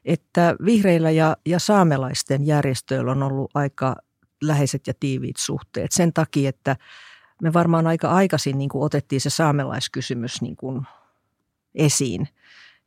[0.06, 3.96] että vihreillä ja, ja saamelaisten järjestöillä on ollut aika
[4.44, 5.92] läheiset ja tiiviit suhteet.
[5.92, 6.76] Sen takia, että
[7.42, 10.82] me varmaan aika aikaisin niin kuin otettiin se saamelaiskysymys niin kuin
[11.76, 12.28] esiin.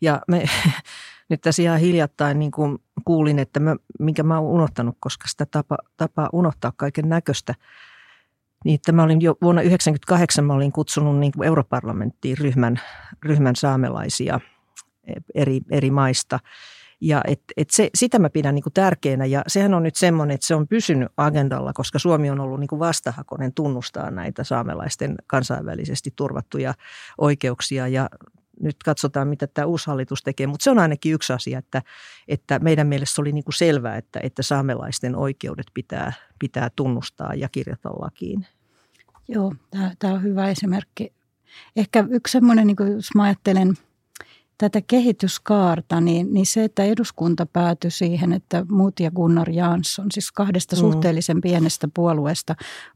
[0.01, 0.45] Ja me
[1.31, 5.47] nyt tässä ihan hiljattain niin kuin kuulin, että mä, minkä mä oon unohtanut, koska sitä
[5.47, 7.55] tapa, tapaa unohtaa kaiken näköistä.
[8.65, 12.81] Niin, että mä olin jo vuonna 1998 mä olin kutsunut niin kuin europarlamenttiin ryhmän,
[13.23, 14.41] ryhmän saamelaisia
[15.35, 16.39] eri, eri maista.
[17.01, 20.35] Ja et, et se, sitä mä pidän niin kuin tärkeänä ja sehän on nyt semmoinen,
[20.35, 25.15] että se on pysynyt agendalla, koska Suomi on ollut niin kuin vastahakoinen tunnustaa näitä saamelaisten
[25.27, 26.75] kansainvälisesti turvattuja
[27.19, 28.09] oikeuksia ja
[28.61, 31.83] nyt katsotaan, mitä tämä uusi hallitus tekee, mutta se on ainakin yksi asia, että,
[32.29, 37.49] että meidän mielestä oli niin kuin selvää, että, että saamelaisten oikeudet pitää, pitää tunnustaa ja
[37.49, 38.47] kirjata lakiin.
[39.29, 39.55] Joo,
[39.99, 41.13] tämä, on hyvä esimerkki.
[41.77, 43.75] Ehkä yksi semmoinen, niin kuin jos mä ajattelen–
[44.59, 50.33] tätä kehityskaarta, niin, niin se, että eduskunta päätyi siihen, että muut ja Gunnar Jansson, siis
[50.33, 50.81] kahdesta mm.
[50.81, 52.55] suhteellisen pienestä puolueesta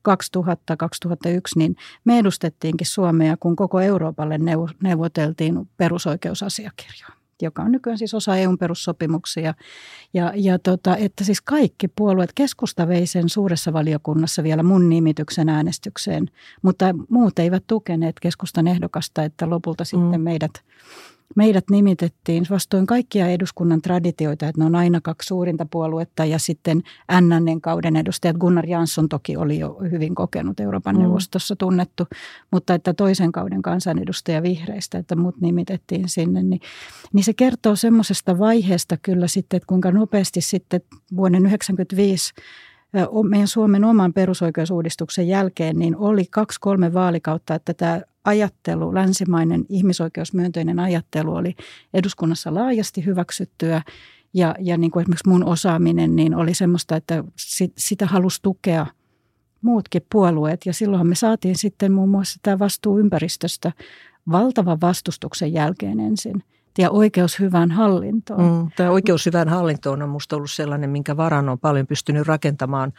[0.09, 4.39] 2000-2001, niin me edustettiinkin Suomea, kun koko Euroopalle
[4.83, 9.55] neuvoteltiin perusoikeusasiakirjoa joka on nykyään siis osa EUn perussopimuksia.
[10.15, 15.49] Ja, ja tota, että siis kaikki puolueet, keskusta vei sen suuressa valiokunnassa vielä mun nimityksen
[15.49, 16.31] äänestykseen,
[16.63, 20.25] mutta muut eivät tukeneet keskustan ehdokasta, että lopulta sitten mm.
[20.25, 20.53] meidät
[21.37, 26.83] meidät nimitettiin vastoin kaikkia eduskunnan traditioita, että ne on aina kaksi suurinta puoluetta ja sitten
[27.21, 28.37] NNN kauden edustajat.
[28.37, 31.03] Gunnar Jansson toki oli jo hyvin kokenut Euroopan mm.
[31.03, 32.07] neuvostossa tunnettu,
[32.51, 36.61] mutta että toisen kauden kansanedustaja vihreistä, että muut nimitettiin sinne, niin,
[37.13, 40.81] niin se kertoo semmoisesta vaiheesta kyllä sitten, että kuinka nopeasti sitten
[41.17, 42.35] vuoden 1995
[43.29, 51.35] meidän Suomen oman perusoikeusuudistuksen jälkeen, niin oli kaksi-kolme vaalikautta, että tämä ajattelu, länsimainen ihmisoikeusmyönteinen ajattelu
[51.35, 51.55] oli
[51.95, 53.83] eduskunnassa laajasti hyväksyttyä
[54.35, 58.87] ja, ja niin kuin esimerkiksi mun osaaminen niin oli semmoista, että sit, sitä halusi tukea
[59.63, 63.73] muutkin puolueet ja silloin me saatiin sitten muun muassa tämä vastuu ympäristöstä
[64.31, 66.45] valtavan vastustuksen jälkeen ensin
[66.79, 68.63] ja oikeus hyvään hallintoon.
[68.63, 72.93] Mm, tämä oikeus hyvään hallintoon on minusta ollut sellainen, minkä varan on paljon pystynyt rakentamaan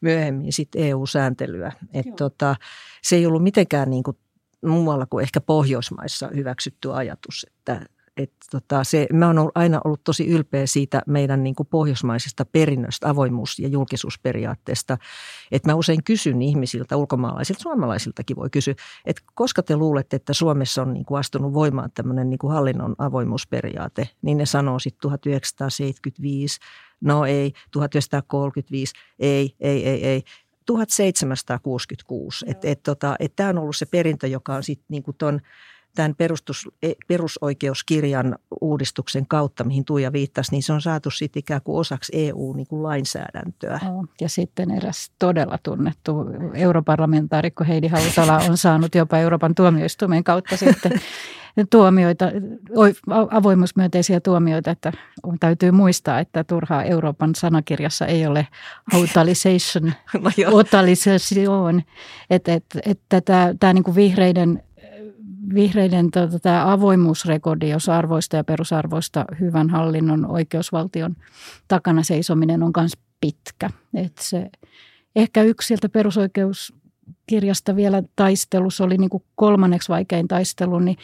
[0.00, 1.72] myöhemmin sit EU-sääntelyä.
[1.94, 2.56] Et tota,
[3.02, 4.16] se ei ollut mitenkään niin kuin
[4.66, 10.26] muualla kuin ehkä Pohjoismaissa hyväksytty ajatus, että et tota, se, mä oon aina ollut tosi
[10.26, 14.98] ylpeä siitä meidän niin kuin pohjoismaisesta perinnöstä, avoimuus- ja julkisuusperiaatteesta.
[15.52, 20.82] Että mä usein kysyn ihmisiltä, ulkomaalaisilta, suomalaisiltakin voi kysyä, että koska te luulette, että Suomessa
[20.82, 26.60] on niin kuin astunut voimaan tämmöinen niin hallinnon avoimuusperiaate, niin ne sanoo sitten 1975,
[27.00, 30.22] no ei, 1935, ei, ei, ei, ei.
[30.76, 32.44] 1766.
[32.48, 35.40] Että et, tota, et tämä on ollut se perintö, joka on sitten niinku ton,
[35.94, 41.60] tämän perustus, e, perusoikeuskirjan uudistuksen kautta, mihin Tuija viittasi, niin se on saatu sitten ikään
[41.64, 43.80] kuin osaksi EU-lainsäädäntöä.
[43.82, 46.14] Niin ja sitten eräs todella tunnettu
[46.54, 50.92] europarlamentaarikko Heidi Hautala on saanut jopa Euroopan tuomioistuimen kautta sitten
[51.70, 52.24] tuomioita,
[53.30, 54.92] avoimuusmyönteisiä tuomioita, että
[55.40, 58.46] täytyy muistaa, että turhaa Euroopan sanakirjassa ei ole
[58.94, 61.82] autalization, no autalization,
[62.30, 64.62] että, että, että tämä, tämä niin kuin vihreiden
[65.54, 71.16] vihreiden tota, tämä avoimuusrekordi, jos arvoista ja perusarvoista hyvän hallinnon oikeusvaltion
[71.68, 73.70] takana seisominen on myös pitkä.
[73.94, 74.50] Et se,
[75.16, 80.96] ehkä yksi sieltä perusoikeuskirjasta vielä taistelussa oli niin kuin kolmanneksi vaikein taistelu, niin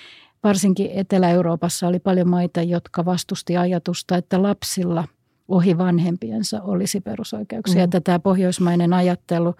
[0.44, 5.04] varsinkin Etelä-Euroopassa oli paljon maita, jotka vastusti ajatusta, että lapsilla
[5.48, 7.80] ohi vanhempiensa olisi perusoikeuksia.
[7.80, 7.84] Mm.
[7.84, 9.54] Että tämä pohjoismainen ajattelu,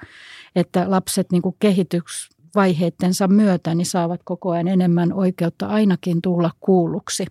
[0.57, 6.51] että lapset niin kuin kehitys, vaiheittensa myötä niin saavat koko ajan enemmän oikeutta ainakin tulla
[6.61, 7.27] kuulluksi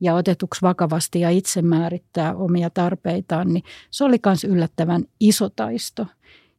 [0.00, 6.06] ja otetuksi vakavasti ja itse määrittää omia tarpeitaan, niin se oli myös yllättävän iso taisto,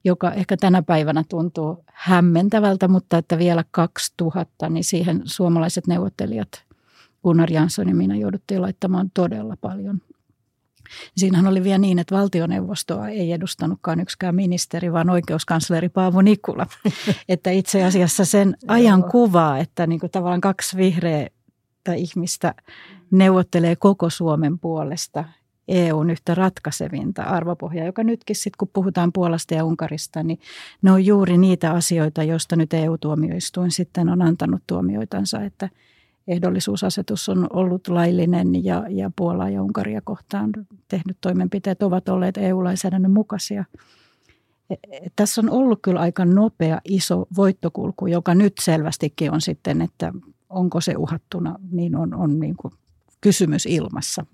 [0.04, 6.64] joka ehkä tänä päivänä tuntuu hämmentävältä, mutta että vielä 2000, niin siihen suomalaiset neuvottelijat
[7.24, 10.02] Gunnar Jansson ja minä jouduttiin laittamaan todella paljon
[11.18, 16.68] Siinähän oli vielä niin, että valtioneuvostoa ei edustanutkaan yksikään ministeri, vaan oikeuskansleri Paavo Nikula.
[17.30, 21.28] että itse asiassa sen ajan kuvaa, että niin kuin tavallaan kaksi vihreää
[21.96, 22.54] ihmistä
[23.12, 25.26] neuvottelee koko Suomen puolesta
[25.67, 30.39] EUn yhtä ratkaisevinta arvopohjaa, joka nytkin sitten kun puhutaan Puolasta ja Unkarista, niin
[30.82, 35.69] ne on juuri niitä asioita, joista nyt EU-tuomioistuin sitten on antanut tuomioitansa, että–
[36.28, 40.52] ehdollisuusasetus on ollut laillinen ja, ja Puolaa ja Unkaria kohtaan
[40.88, 43.65] tehnyt toimenpiteet ovat olleet EU-lainsäädännön mukaisia.
[44.69, 49.82] E, e, tässä on ollut kyllä aika nopea iso voittokulku, joka nyt selvästikin on sitten,
[49.82, 50.13] että
[50.50, 52.74] onko se uhattuna, niin on, on niin kuin
[53.22, 54.26] kysymys ilmassa.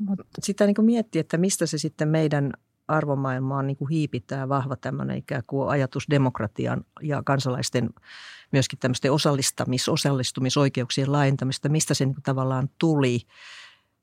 [0.44, 2.54] Sitä niin kuin miettii, että mistä se sitten meidän
[2.88, 7.90] arvomaailmaan niin kuin hiipitää vahva tämmöinen ikään kuin ajatus demokratian ja kansalaisten
[8.52, 13.20] myöskin tämmöisten osallistamis, osallistumisoikeuksien laajentamista, mistä se niin tavallaan tuli.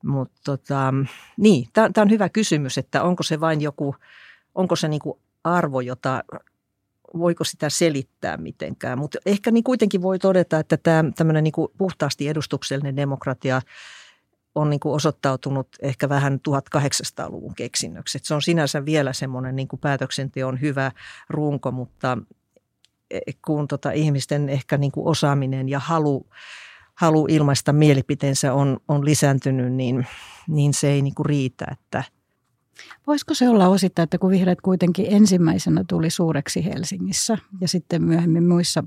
[0.05, 0.94] Mutta tota,
[1.37, 3.97] niin, tämä on hyvä kysymys, että onko se vain joku,
[4.55, 6.25] onko se niin kuin arvo, jota
[7.18, 8.99] voiko sitä selittää mitenkään.
[8.99, 13.62] Mutta ehkä niin kuitenkin voi todeta, että tämä tämmöinen niin kuin puhtaasti edustuksellinen demokratia–
[14.55, 18.19] on niin kuin osoittautunut ehkä vähän 1800-luvun keksinnöksi.
[18.23, 20.93] se on sinänsä vielä semmoinen niin päätöksenteon hyvä
[21.29, 22.19] runko, mutta
[23.11, 26.27] e, kun tota ihmisten ehkä niin kuin osaaminen ja halu,
[26.95, 30.07] halu ilmaista mielipiteensä on, on lisääntynyt, niin,
[30.49, 32.05] niin se ei niin kuin riitä, että–
[33.06, 38.48] Voisiko se olla osittain, että kun vihreät kuitenkin ensimmäisenä tuli suureksi Helsingissä ja sitten myöhemmin
[38.48, 38.84] muissa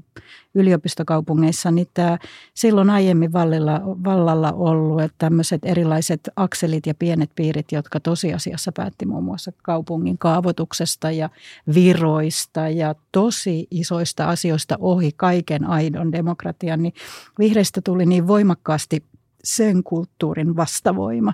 [0.56, 2.18] yliopistokaupungeissa, niin tämä
[2.54, 9.06] silloin aiemmin vallilla, vallalla ollut että tämmöiset erilaiset akselit ja pienet piirit, jotka tosiasiassa päätti
[9.06, 11.30] muun muassa kaupungin kaavoituksesta ja
[11.74, 16.94] viroista ja tosi isoista asioista ohi kaiken aidon demokratian, niin
[17.40, 19.04] vihreistä tuli niin voimakkaasti
[19.44, 21.34] sen kulttuurin vastavoima.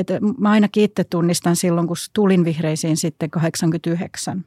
[0.00, 4.44] Että mä ainakin itse tunnistan silloin, kun tulin vihreisiin sitten 89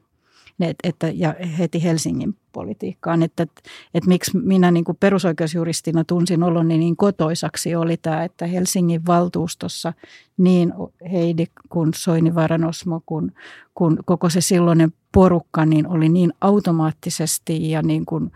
[0.83, 3.61] että, ja heti Helsingin politiikkaan, että, että,
[3.93, 9.93] että miksi minä niin kuin perusoikeusjuristina tunsin oloni niin kotoisaksi oli tämä, että Helsingin valtuustossa
[10.37, 10.73] niin
[11.11, 13.31] Heidi kuin Soinivaran Osmo kuin,
[13.73, 18.31] kuin koko se silloinen porukka niin oli niin automaattisesti ja niin kuin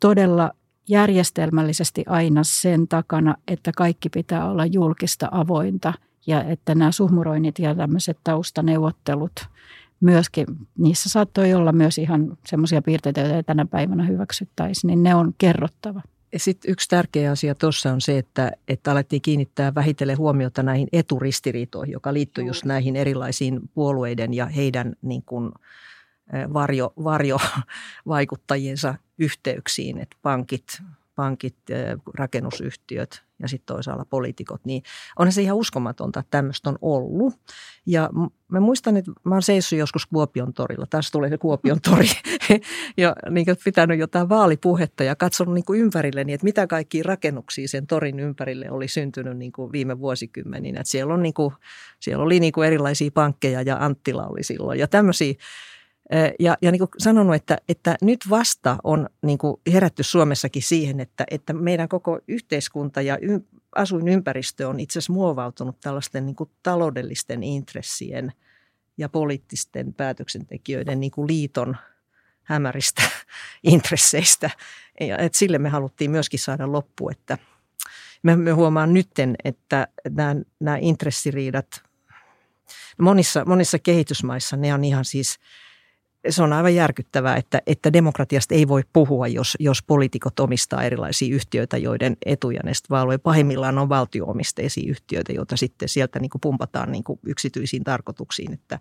[0.00, 0.50] todella
[0.88, 5.92] järjestelmällisesti aina sen takana, että kaikki pitää olla julkista, avointa
[6.26, 9.46] ja että nämä suhmuroinnit ja tämmöiset taustaneuvottelut
[10.00, 10.46] myöskin,
[10.78, 15.34] niissä saattoi olla myös ihan semmoisia piirteitä, joita ei tänä päivänä hyväksyttäisi, niin ne on
[15.38, 16.02] kerrottava.
[16.36, 21.92] Sitten yksi tärkeä asia tuossa on se, että, että alettiin kiinnittää vähitellen huomiota näihin eturistiriitoihin,
[21.92, 25.52] joka liittyy just näihin erilaisiin puolueiden ja heidän niin kuin,
[26.52, 30.82] varjo, varjovaikuttajiensa yhteyksiin, että pankit,
[31.16, 31.56] pankit,
[32.14, 34.82] rakennusyhtiöt ja sitten toisaalla poliitikot, niin
[35.18, 37.34] onhan se ihan uskomatonta, että tämmöistä on ollut.
[37.86, 38.10] Ja
[38.48, 42.06] mä muistan, että mä oon seissyt joskus Kuopion torilla, tässä tulee se Kuopion tori,
[42.96, 47.86] ja niin pitänyt jotain vaalipuhetta ja katsonut niin kuin ympärilleni, että mitä kaikkia rakennuksia sen
[47.86, 50.80] torin ympärille oli syntynyt niin kuin viime vuosikymmeninä.
[50.80, 51.54] Että siellä, on niin kuin,
[52.00, 55.34] siellä oli niin kuin erilaisia pankkeja ja Anttila oli silloin ja tämmöisiä
[56.38, 61.00] ja, ja niin kuin sanonut, että, että nyt vasta on niin kuin herätty Suomessakin siihen,
[61.00, 63.40] että, että meidän koko yhteiskunta ja y,
[63.76, 68.32] asuinympäristö on itse asiassa muovautunut tällaisten niin kuin taloudellisten intressien
[68.98, 71.76] ja poliittisten päätöksentekijöiden niin kuin liiton
[72.42, 73.02] hämäristä
[73.72, 74.50] intresseistä.
[75.00, 77.38] Ja, että sille me haluttiin myöskin saada loppu, että
[78.22, 81.82] me, me huomaan nytten, että nämä, nämä intressiriidat
[82.98, 85.38] monissa, monissa kehitysmaissa ne on ihan siis–
[86.28, 91.34] se on aivan järkyttävää, että, että demokratiasta ei voi puhua, jos, jos poliitikot omistaa erilaisia
[91.34, 96.92] yhtiöitä, joiden etuja ne sitten Pahimmillaan on valtioomisteisia yhtiöitä, joita sitten sieltä niin kuin pumpataan
[96.92, 98.52] niin kuin yksityisiin tarkoituksiin.
[98.52, 98.78] Että,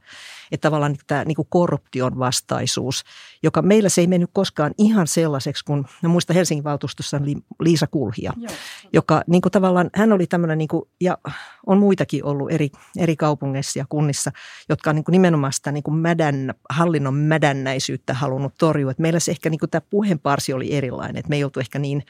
[0.52, 3.04] että tavallaan tämä niin kuin korruption vastaisuus,
[3.44, 7.22] joka meillä se ei mennyt koskaan ihan sellaiseksi, kun mä muistan Helsingin valtuustossa
[7.60, 8.52] Liisa Kulhia, Joo.
[8.94, 11.18] joka niin kuin tavallaan, hän oli tämmöinen, niin kuin, ja
[11.66, 14.32] on muitakin ollut eri, eri kaupungeissa ja kunnissa,
[14.70, 18.92] jotka on niin kuin nimenomaan sitä niin kuin mädän, hallinnon mädännäisyyttä halunnut torjua.
[18.92, 21.80] Et meillä se ehkä niin kuin tämä puheenparsi oli erilainen, että me ei oltu ehkä
[21.80, 22.04] niin,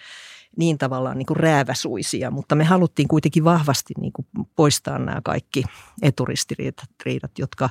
[0.57, 5.63] niin tavallaan niin kuin rääväsuisia, mutta me haluttiin kuitenkin vahvasti niin kuin poistaa nämä kaikki
[6.01, 7.69] eturistiriidat, jotka,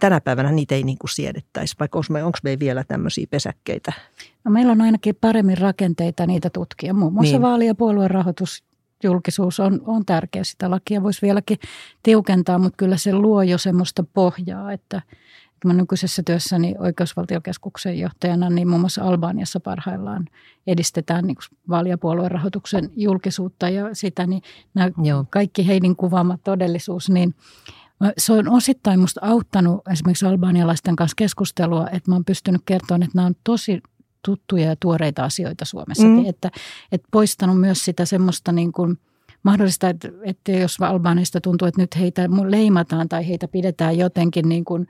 [0.00, 3.92] tänä päivänä niitä ei niin kuin siedettäisi, vaikka onko me, onko meillä vielä tämmöisiä pesäkkeitä?
[4.44, 6.94] No meillä on ainakin paremmin rakenteita niitä tutkia.
[6.94, 7.42] Muun muassa niin.
[7.42, 8.64] vaali- ja puoluerahoitus
[9.04, 10.44] julkisuus on, on tärkeä.
[10.44, 11.58] Sitä lakia voisi vieläkin
[12.02, 15.02] tiukentaa, mutta kyllä se luo jo semmoista pohjaa, että
[15.64, 20.28] mä nykyisessä työssäni oikeusvaltiokeskuksen johtajana, niin muun muassa Albaniassa parhaillaan
[20.66, 21.36] edistetään niin
[21.68, 24.42] vaali- ja puoluerahoituksen julkisuutta ja sitä, niin
[24.74, 25.24] nämä Joo.
[25.30, 27.34] kaikki heidän kuvaama todellisuus, niin
[28.18, 33.16] se on osittain minusta auttanut esimerkiksi albanialaisten kanssa keskustelua, että mä oon pystynyt kertomaan, että
[33.16, 33.82] nämä on tosi
[34.24, 36.28] tuttuja ja tuoreita asioita Suomessakin, mm.
[36.28, 36.50] että,
[36.92, 38.98] että poistanut myös sitä semmoista niin kuin–
[39.42, 44.64] mahdollista, että, että jos Albanista tuntuu, että nyt heitä leimataan tai heitä pidetään jotenkin niin
[44.64, 44.88] kuin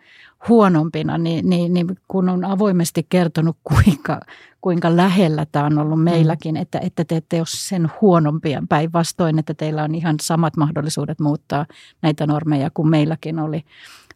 [0.49, 4.21] huonompina, niin, niin, niin kun on avoimesti kertonut, kuinka,
[4.61, 9.55] kuinka lähellä tämä on ollut meilläkin, että, että te ette ole sen huonompia päinvastoin, että
[9.55, 11.67] teillä on ihan samat mahdollisuudet muuttaa
[12.03, 13.65] näitä normeja kuin meilläkin oli.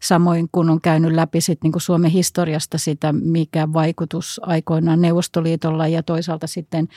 [0.02, 5.88] Samoin kun on käynyt läpi sit niin kuin Suomen historiasta sitä, mikä vaikutus aikoinaan Neuvostoliitolla
[5.88, 6.88] ja toisaalta sitten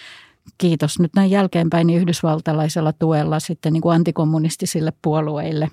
[0.58, 5.72] kiitos nyt näin jälkeenpäin niin yhdysvaltalaisella tuella sitten niin kuin antikommunistisille puolueille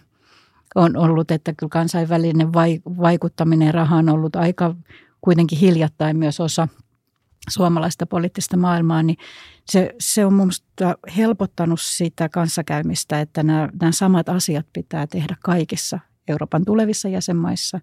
[0.75, 2.53] on ollut, että kyllä kansainvälinen
[3.03, 4.75] vaikuttaminen raha on ollut aika
[5.21, 6.69] kuitenkin hiljattain myös osa
[7.49, 9.17] suomalaista poliittista maailmaa, niin
[9.67, 15.99] se, se on minusta helpottanut sitä kanssakäymistä, että nämä, nämä samat asiat pitää tehdä kaikissa
[16.29, 17.81] Euroopan tulevissa jäsenmaissa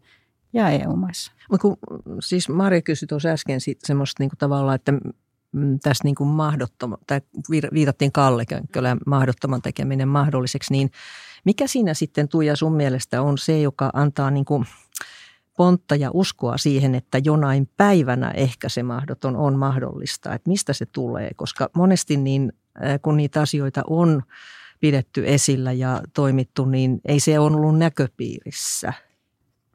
[0.54, 1.32] ja EU-maissa.
[1.52, 1.78] Mutta kun
[2.20, 4.94] siis Maria kysyi tuossa äsken semmoista niinku tavallaan, että
[5.84, 7.22] tässä niin kuin mahdottoman, tai
[7.74, 10.92] viitattiin Kalle Könkkölään mahdottoman tekeminen mahdolliseksi, niin
[11.46, 14.66] mikä siinä sitten Tuija sun mielestä on se, joka antaa niin kuin
[15.58, 20.86] pontta ja uskoa siihen, että jonain päivänä ehkä se mahdoton on mahdollista, että mistä se
[20.86, 22.54] tulee, koska monesti niin
[23.02, 24.24] kun niitä asioita on
[24.80, 28.94] pidetty esillä ja toimittu, niin ei se ole ollut näköpiirissä–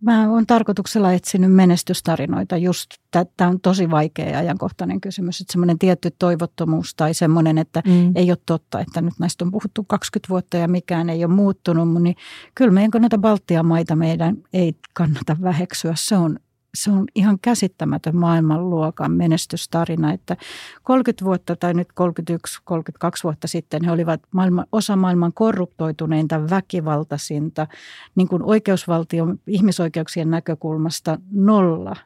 [0.00, 5.78] Mä oon tarkoituksella etsinyt menestystarinoita just, tämä on tosi vaikea ja ajankohtainen kysymys, että semmoinen
[5.78, 8.12] tietty toivottomuus tai semmoinen, että mm.
[8.14, 12.02] ei ole totta, että nyt näistä on puhuttu 20 vuotta ja mikään ei ole muuttunut,
[12.02, 12.16] niin
[12.54, 15.92] kyllä meidän näitä Baltian maita meidän ei kannata väheksyä.
[15.96, 16.38] Se on
[16.74, 20.36] se on ihan käsittämätön maailmanluokan menestystarina, että
[20.82, 27.66] 30 vuotta tai nyt 31, 32 vuotta sitten he olivat maailman, osa maailman korruptoituneinta, väkivaltaisinta,
[28.14, 31.96] niin kuin oikeusvaltion ihmisoikeuksien näkökulmasta nolla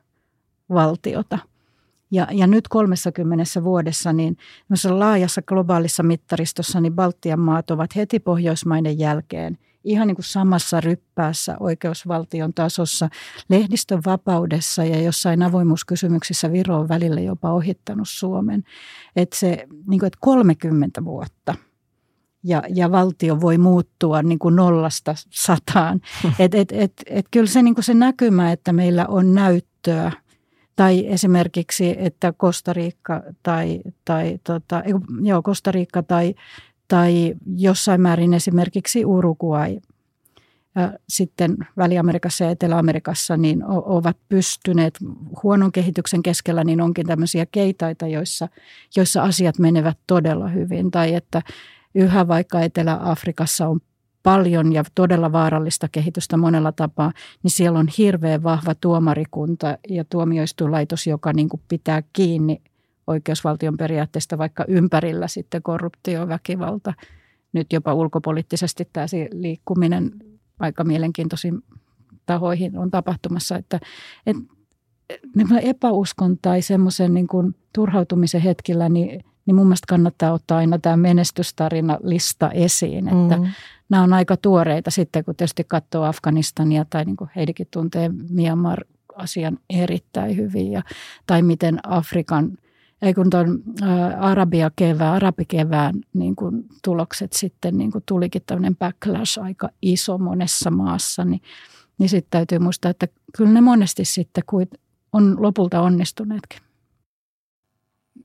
[0.69, 1.39] valtiota.
[2.11, 4.37] Ja, ja nyt 30 vuodessa niin
[4.91, 11.57] laajassa globaalissa mittaristossa niin Baltian maat ovat heti Pohjoismaiden jälkeen– ihan niin kuin samassa ryppäässä
[11.61, 13.09] oikeusvaltion tasossa,
[13.49, 18.65] lehdistön vapaudessa ja jossain avoimuuskysymyksissä Viro on välillä jopa ohittanut Suomen.
[19.17, 21.55] Että se niin kuin, että 30 vuotta
[22.45, 26.01] ja, ja valtio voi muuttua niin kuin nollasta sataan.
[26.39, 30.13] Et, et, et, et kyllä se, niin kuin se näkymä, että meillä on näyttöä
[30.77, 34.83] tai esimerkiksi, että Kostariikka tai, tai tota,
[35.23, 36.35] joo, Kostariikka tai
[36.93, 39.79] tai jossain määrin esimerkiksi Uruguay
[40.75, 44.99] ja sitten Väli-Amerikassa ja Etelä-Amerikassa niin ovat pystyneet
[45.43, 48.49] huonon kehityksen keskellä, niin onkin tämmöisiä keitaita, joissa,
[48.97, 50.91] joissa asiat menevät todella hyvin.
[50.91, 51.43] Tai että
[51.95, 53.81] yhä vaikka Etelä-Afrikassa on
[54.23, 57.13] paljon ja todella vaarallista kehitystä monella tapaa,
[57.43, 62.63] niin siellä on hirveän vahva tuomarikunta ja tuomioistuinlaitos, joka niin kuin pitää kiinni
[63.13, 66.95] oikeusvaltion periaatteesta, vaikka ympärillä sitten korruptio, väkivalta,
[67.53, 70.11] nyt jopa ulkopoliittisesti tämä liikkuminen
[70.61, 71.63] aika mielenkiintoisiin
[72.27, 73.81] tahoihin on tapahtumassa, että,
[74.27, 74.43] että
[75.63, 80.97] epäuskon tai semmoisen niin kuin turhautumisen hetkellä, niin, niin mun mielestä kannattaa ottaa aina tämä
[80.97, 83.47] menestystarina lista esiin, että mm.
[83.89, 88.85] nämä on aika tuoreita sitten, kun tietysti katsoo Afganistania tai niin kuin Heidikin tuntee Myanmar
[89.17, 90.83] asian erittäin hyvin ja,
[91.27, 92.59] tai miten Afrikan
[93.03, 93.63] ei kun tuon
[94.21, 100.71] Arabia kevään, arabikevään niin kun tulokset sitten niin kun tulikin tämmöinen backlash aika iso monessa
[100.71, 101.43] maassa, niin,
[101.99, 104.45] niin sitten täytyy muistaa, että kyllä ne monesti sitten
[105.13, 106.61] on lopulta onnistuneetkin.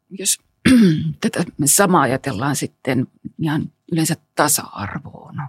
[0.10, 0.38] Jos
[1.22, 3.08] tätä samaa ajatellaan sitten
[3.40, 5.42] ihan yleensä tasa-arvoon,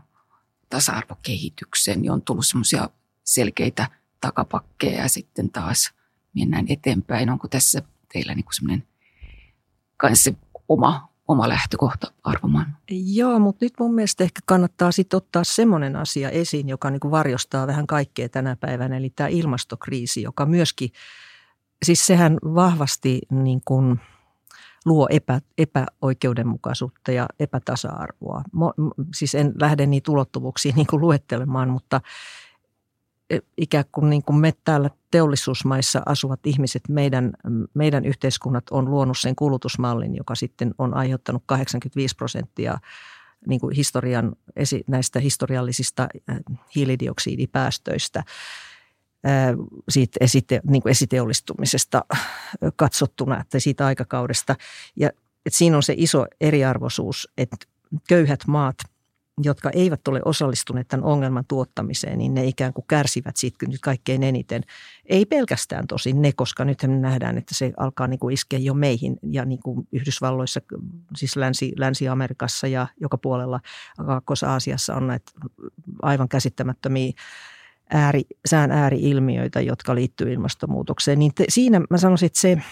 [0.71, 2.89] tasa-arvokehitykseen, niin on tullut semmoisia
[3.25, 3.89] selkeitä
[4.21, 5.93] takapakkeja ja sitten taas
[6.35, 7.31] mennään eteenpäin.
[7.31, 8.89] Onko tässä teillä niin semmoinen
[9.99, 10.31] kanssa
[10.69, 12.77] oma, oma lähtökohta arvomaan.
[12.91, 17.11] Joo, mutta nyt mun mielestä ehkä kannattaa sitten ottaa semmoinen asia esiin, joka niin kuin
[17.11, 20.91] varjostaa vähän kaikkea tänä päivänä, eli tämä ilmastokriisi, joka myöskin,
[21.85, 24.01] siis sehän vahvasti niin kuin
[24.85, 28.43] luo epä, epäoikeudenmukaisuutta ja epätasa-arvoa.
[28.53, 28.75] Mo,
[29.15, 32.01] siis en lähde niitä ulottuvuuksia niin kuin luettelemaan, mutta
[33.57, 37.33] ikään kuin, niin kuin me täällä teollisuusmaissa asuvat ihmiset, meidän,
[37.75, 42.79] meidän yhteiskunnat on luonut sen kulutusmallin, joka sitten on aiheuttanut 85 prosenttia
[43.47, 44.37] niin kuin historian,
[44.87, 46.09] näistä historiallisista
[46.75, 48.25] hiilidioksidipäästöistä
[49.89, 52.05] siitä esite, niin kuin esiteollistumisesta
[52.77, 54.57] katsottuna, että siitä aikakaudesta.
[54.97, 55.11] Ja
[55.47, 57.57] että siinä on se iso eriarvoisuus, että
[58.09, 58.77] köyhät maat,
[59.43, 64.23] jotka eivät ole osallistuneet tämän ongelman tuottamiseen, niin ne ikään kuin kärsivät siitä nyt kaikkein
[64.23, 64.63] eniten.
[65.07, 68.75] Ei pelkästään tosin ne, koska nyt me nähdään, että se alkaa niin kuin iskeä jo
[68.75, 70.61] meihin ja niin kuin Yhdysvalloissa,
[71.17, 73.61] siis Länsi, Länsi-Amerikassa ja joka puolella
[74.07, 75.33] Kaakkois-Aasiassa on näitä
[76.03, 77.13] aivan käsittämättömiä
[77.91, 82.63] ääri, sään ääriilmiöitä, jotka liittyy ilmastonmuutokseen, niin te, siinä mä sanoisin, että se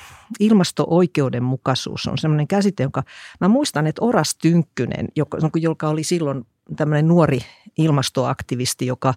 [0.41, 3.03] ilmasto-oikeudenmukaisuus on sellainen käsite, jonka
[3.41, 6.47] mä muistan, että Oras Tynkkynen, joka, joka oli silloin
[6.77, 7.39] tämmöinen nuori
[7.79, 9.15] ilmastoaktivisti, joka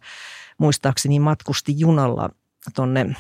[0.58, 2.30] muistaakseni matkusti junalla
[2.76, 3.16] tuonne mm,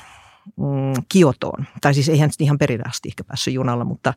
[1.10, 1.66] Kiotoon.
[1.82, 4.14] Tai siis eihän ihan peridästi ehkä päässyt junalla, mutta,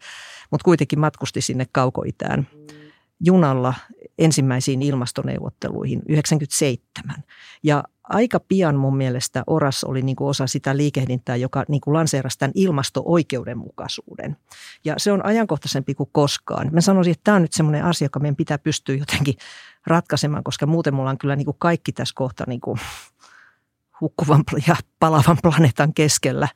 [0.50, 2.46] mutta kuitenkin matkusti sinne kaukoitään
[3.20, 3.74] junalla
[4.18, 7.16] ensimmäisiin ilmastoneuvotteluihin 97.
[7.62, 11.94] Ja aika pian mun mielestä Oras oli niin kuin osa sitä liikehdintää, joka niin kuin
[11.94, 14.36] lanseerasi tämän ilmasto-oikeudenmukaisuuden.
[14.84, 16.68] Ja se on ajankohtaisempi kuin koskaan.
[16.72, 19.34] Mä sanoisin, että tämä on nyt semmoinen asia, joka meidän pitää pystyä jotenkin
[19.86, 22.78] ratkaisemaan, koska muuten mulla on kyllä niin kuin kaikki tässä kohta niin kuin
[24.00, 26.48] hukkuvan ja palavan planeetan keskellä.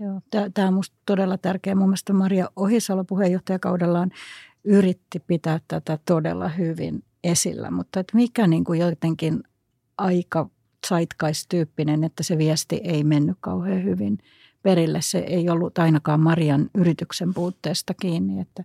[0.00, 0.20] Joo,
[0.54, 1.74] tämä on minusta todella tärkeä.
[1.74, 4.10] Mun mielestä Maria Ohisalo puheenjohtajakaudellaan
[4.64, 9.42] yritti pitää tätä todella hyvin esillä, mutta että mikä niin kuin jotenkin
[9.98, 10.50] aika
[10.88, 14.18] zeitgeist-tyyppinen, että se viesti ei mennyt kauhean hyvin
[14.62, 14.98] perille.
[15.02, 18.64] Se ei ollut ainakaan Marian yrityksen puutteesta kiinni, että,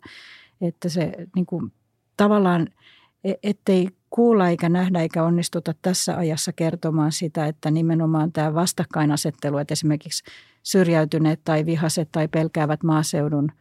[0.61, 1.71] että se niin kuin,
[2.17, 2.67] tavallaan,
[3.23, 9.57] e, ettei kuulla eikä nähdä eikä onnistuta tässä ajassa kertomaan sitä, että nimenomaan tämä vastakkainasettelu,
[9.57, 10.23] että esimerkiksi
[10.63, 13.51] syrjäytyneet tai vihaset tai pelkäävät maaseudun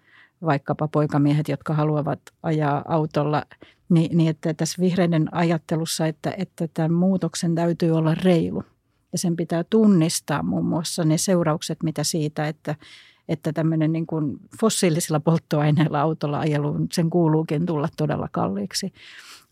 [0.43, 3.43] vaikkapa poikamiehet, jotka haluavat ajaa autolla–
[3.89, 8.63] niin, niin että tässä vihreiden ajattelussa, että, että tämän muutoksen täytyy olla reilu.
[9.13, 12.75] Ja sen pitää tunnistaa muun muassa ne seuraukset, mitä siitä, että,
[13.29, 18.93] että tämmöinen niin kuin fossiilisilla polttoaineilla autolla ajeluun, sen kuuluukin tulla todella kalliiksi.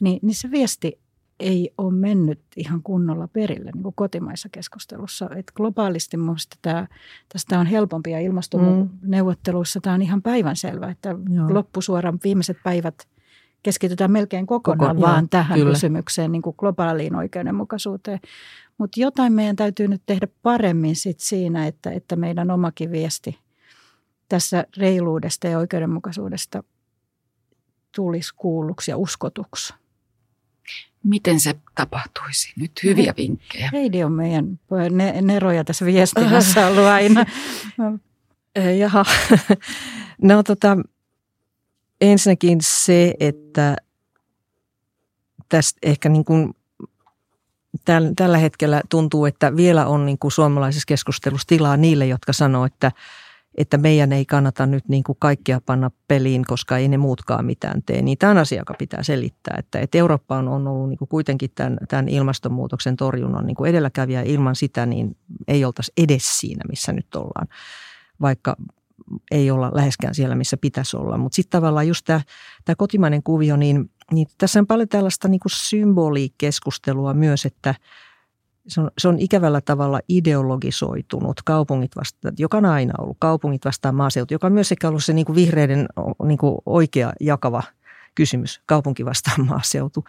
[0.00, 0.98] Niin, niin se viesti
[1.40, 5.30] ei ole mennyt ihan kunnolla perille niin kuin kotimaissa keskustelussa.
[5.36, 6.86] Et globaalisti minusta tämä,
[7.28, 9.82] tästä on helpompi ja ilmastoneuvotteluissa mm.
[9.82, 11.54] tämä on ihan päivänselvä, että Joo.
[11.54, 12.94] loppusuoran viimeiset päivät–
[13.66, 15.72] keskitytään melkein kokonaan Koko, vaan joo, tähän kyllä.
[15.72, 18.20] kysymykseen, niin kuin globaaliin oikeudenmukaisuuteen.
[18.78, 23.38] Mutta jotain meidän täytyy nyt tehdä paremmin sit siinä, että, että meidän omakin viesti
[24.28, 26.64] tässä reiluudesta ja oikeudenmukaisuudesta
[27.94, 29.74] tulisi kuulluksi ja uskotuksi.
[31.06, 32.52] Miten se tapahtuisi?
[32.56, 33.70] Nyt hyviä vinkkejä.
[33.72, 34.58] Heidi on meidän
[35.22, 37.24] neroja tässä viestinnässä ollut aina.
[38.80, 39.04] Jaha.
[40.22, 40.76] No tota,
[42.00, 43.76] ensinnäkin se, että
[45.48, 46.54] tästä ehkä niin kuin
[48.16, 52.92] tällä hetkellä tuntuu, että vielä on niin kuin suomalaisessa keskustelussa tilaa niille, jotka sanoo, että,
[53.56, 57.82] että meidän ei kannata nyt niin kuin kaikkia panna peliin, koska ei ne muutkaan mitään
[57.82, 58.02] tee.
[58.02, 61.50] Niin tämä asia, joka pitää selittää, että, että Eurooppa on, on ollut niin kuin kuitenkin
[61.54, 64.22] tämän, tämän ilmastonmuutoksen torjunnan niin kuin edelläkävijä.
[64.22, 65.16] Ilman sitä niin
[65.48, 67.48] ei oltaisi edes siinä, missä nyt ollaan
[68.20, 68.56] vaikka
[69.30, 71.18] ei olla läheskään siellä, missä pitäisi olla.
[71.18, 72.20] Mutta sitten tavallaan just tämä,
[72.64, 77.74] tämä kotimainen kuvio, niin, niin tässä on paljon tällaista niin symbolikeskustelua myös, että
[78.68, 83.94] se on, se on ikävällä tavalla ideologisoitunut kaupungit vastaan, joka on aina ollut kaupungit vastaan
[83.94, 85.86] maaseutu, joka on myös ehkä ollut se niin kuin vihreiden
[86.24, 87.62] niin kuin oikea jakava
[88.14, 90.04] kysymys, kaupunki vastaan maaseutu.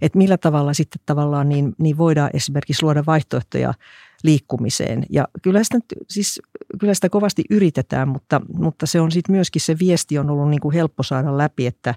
[0.00, 3.74] Että millä tavalla sitten tavallaan niin, niin voidaan esimerkiksi luoda vaihtoehtoja
[4.22, 5.04] liikkumiseen.
[5.10, 5.78] Ja kyllä sitä,
[6.08, 6.42] siis,
[6.78, 10.60] kyllä sitä kovasti yritetään, mutta, mutta se on sitten myöskin se viesti on ollut niin
[10.60, 11.94] kuin helppo saada läpi, että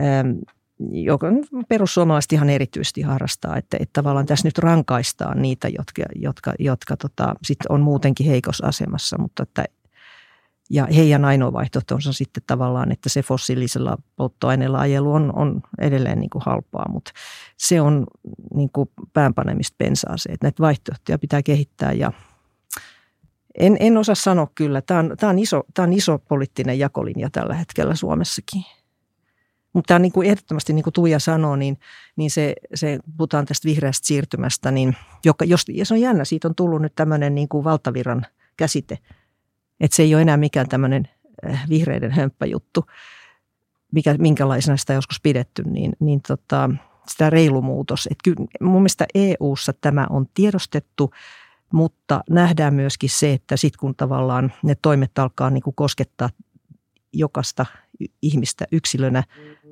[0.00, 0.30] ähm,
[0.90, 1.26] joka
[1.68, 7.34] perussuomalaiset ihan erityisesti harrastaa, että, että tavallaan tässä nyt rankaistaan niitä, jotka, jotka, jotka tota,
[7.42, 9.64] sit on muutenkin heikossa asemassa, mutta että
[10.70, 16.20] ja heidän ainoa vaihtoehto on sitten tavallaan, että se fossiilisella polttoaineella ajelu on, on edelleen
[16.20, 17.12] niin kuin halpaa, mutta
[17.56, 18.06] se on
[18.54, 20.34] niin kuin päänpanemista pensaaseen.
[20.34, 22.12] Että näitä vaihtoehtoja pitää kehittää ja
[23.58, 24.82] en, en osaa sanoa kyllä.
[24.82, 28.64] Tämä on, tämä, on iso, tämä on iso poliittinen jakolinja tällä hetkellä Suomessakin.
[29.72, 31.78] Mutta niin kuin ehdottomasti, niin kuin Tuija sanoo, niin,
[32.16, 36.48] niin se, se, puhutaan tästä vihreästä siirtymästä, niin joka, jos, ja se on jännä, siitä
[36.48, 38.98] on tullut nyt tämmöinen niin kuin valtaviran käsite–
[39.82, 41.08] että se ei ole enää mikään tämmöinen
[41.50, 42.86] äh, vihreiden hömppäjuttu,
[43.92, 46.70] mikä, minkälaisena sitä joskus pidetty, niin, niin tota,
[47.08, 48.08] sitä reilumuutos.
[48.10, 51.10] Et kyllä mun mielestä EU-ssa tämä on tiedostettu,
[51.72, 56.30] mutta nähdään myöskin se, että sitten kun tavallaan ne toimet alkaa niin kuin koskettaa
[57.12, 57.66] jokaista
[58.22, 59.24] ihmistä yksilönä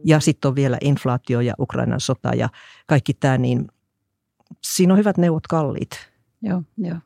[0.05, 2.49] ja sitten on vielä inflaatio ja Ukrainan sota ja
[2.87, 3.69] kaikki tämä, niin
[4.65, 5.91] siinä on hyvät neuvot kalliit.
[6.43, 6.97] Joo, joo.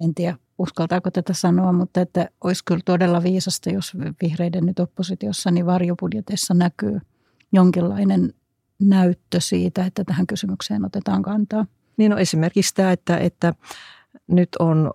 [0.00, 3.92] En tiedä, uskaltaako tätä sanoa, mutta että olisi kyllä todella viisasta, jos
[4.22, 7.00] vihreiden nyt oppositiossa, niin varjobudjetissa näkyy
[7.52, 8.34] jonkinlainen
[8.80, 11.66] näyttö siitä, että tähän kysymykseen otetaan kantaa.
[11.96, 13.54] Niin on no esimerkiksi tämä, että, että
[14.26, 14.92] nyt on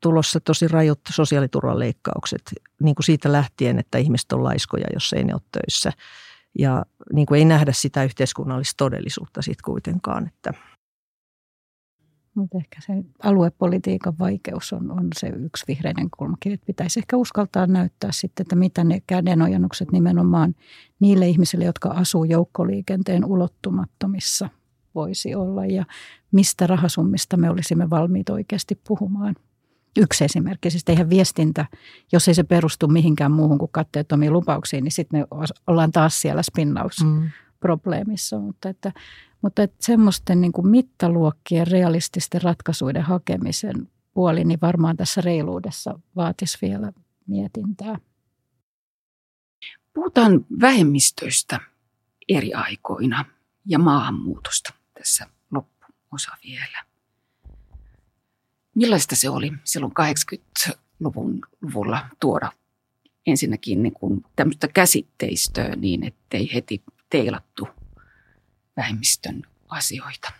[0.00, 2.42] tulossa tosi rajut sosiaaliturvaleikkaukset
[2.82, 5.92] niin kuin siitä lähtien, että ihmiset on laiskoja, jos ei ne ole töissä.
[6.58, 10.52] Ja niin kuin ei nähdä sitä yhteiskunnallista todellisuutta sitten kuitenkaan, että–
[12.34, 12.92] mutta ehkä se
[13.22, 16.56] aluepolitiikan vaikeus on, on se yksi vihreiden kulmakivi.
[16.56, 20.54] Pitäisi ehkä uskaltaa näyttää sitten, että mitä ne kädenojannukset nimenomaan
[21.00, 24.48] niille ihmisille, jotka asuu joukkoliikenteen ulottumattomissa
[24.94, 25.84] voisi olla ja
[26.32, 29.36] mistä rahasummista me olisimme valmiit oikeasti puhumaan.
[29.96, 31.66] Yksi esimerkki, siis eihän viestintä,
[32.12, 35.26] jos ei se perustu mihinkään muuhun kuin katteettomiin lupauksiin, niin sitten me
[35.66, 38.38] ollaan taas siellä spinnausprobleemissa.
[38.38, 38.44] Mm.
[38.44, 38.92] Mutta että
[39.42, 46.58] mutta että semmoisten niin kuin mittaluokkien realististen ratkaisuiden hakemisen puoli, niin varmaan tässä reiluudessa vaatisi
[46.62, 46.92] vielä
[47.26, 47.98] mietintää.
[49.94, 51.60] Puhutaan vähemmistöistä
[52.28, 53.24] eri aikoina
[53.66, 56.93] ja maahanmuutosta tässä loppuosa vielä.
[58.74, 62.52] Millaista se oli silloin 80-luvun luvulla tuoda
[63.26, 67.68] ensinnäkin niin kuin tämmöistä käsitteistöä niin, ettei heti teilattu
[68.76, 70.32] vähemmistön asioita.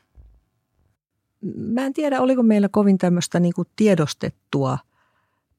[1.56, 4.78] Mä en tiedä, oliko meillä kovin tämmöistä niin kuin tiedostettua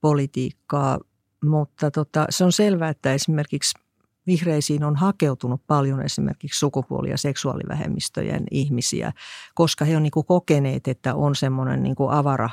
[0.01, 0.99] politiikkaa,
[1.43, 3.79] mutta tota, se on selvää, että esimerkiksi
[4.27, 9.13] vihreisiin on hakeutunut paljon esimerkiksi sukupuoli- ja seksuaalivähemmistöjen ihmisiä,
[9.55, 12.49] koska he on niin kokeneet, että on semmoinen niin avara,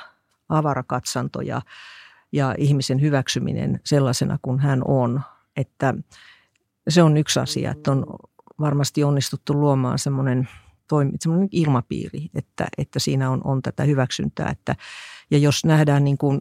[0.58, 1.62] avara katsanto ja,
[2.32, 5.20] ja ihmisen hyväksyminen sellaisena kuin hän on.
[5.56, 5.94] Että
[6.88, 8.06] se on yksi asia, että on
[8.60, 10.48] varmasti onnistuttu luomaan semmoinen,
[11.20, 14.50] semmoinen ilmapiiri, että, että siinä on, on tätä hyväksyntää.
[14.50, 14.76] Että,
[15.30, 16.40] ja jos nähdään niin kuin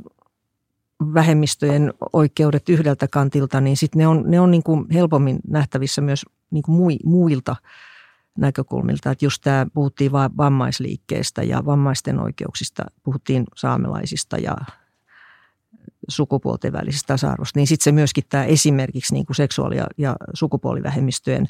[1.14, 6.26] vähemmistöjen oikeudet yhdeltä kantilta, niin sitten ne on, ne on niin kuin helpommin nähtävissä myös
[6.52, 7.56] niin kuin muilta
[8.38, 9.12] näkökulmilta.
[9.12, 14.56] Että just tämä puhuttiin vain vammaisliikkeestä ja vammaisten oikeuksista, puhuttiin saamelaisista ja
[16.08, 21.48] sukupuolten välisestä tasa-arvosta, niin sitten se myöskin tämä esimerkiksi niin kuin seksuaali- ja, ja sukupuolivähemmistöjen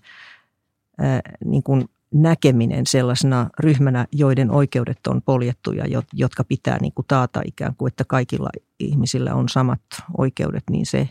[1.45, 7.41] niin kuin näkeminen sellaisena ryhmänä, joiden oikeudet on poljettu ja jotka pitää niin kuin taata
[7.45, 9.81] ikään kuin, että kaikilla ihmisillä on samat
[10.17, 11.09] oikeudet, niin se,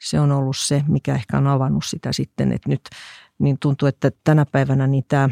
[0.00, 2.88] se on ollut se, mikä ehkä on avannut sitä sitten, että nyt
[3.40, 5.28] niin tuntuu, että tänä päivänä niin tämä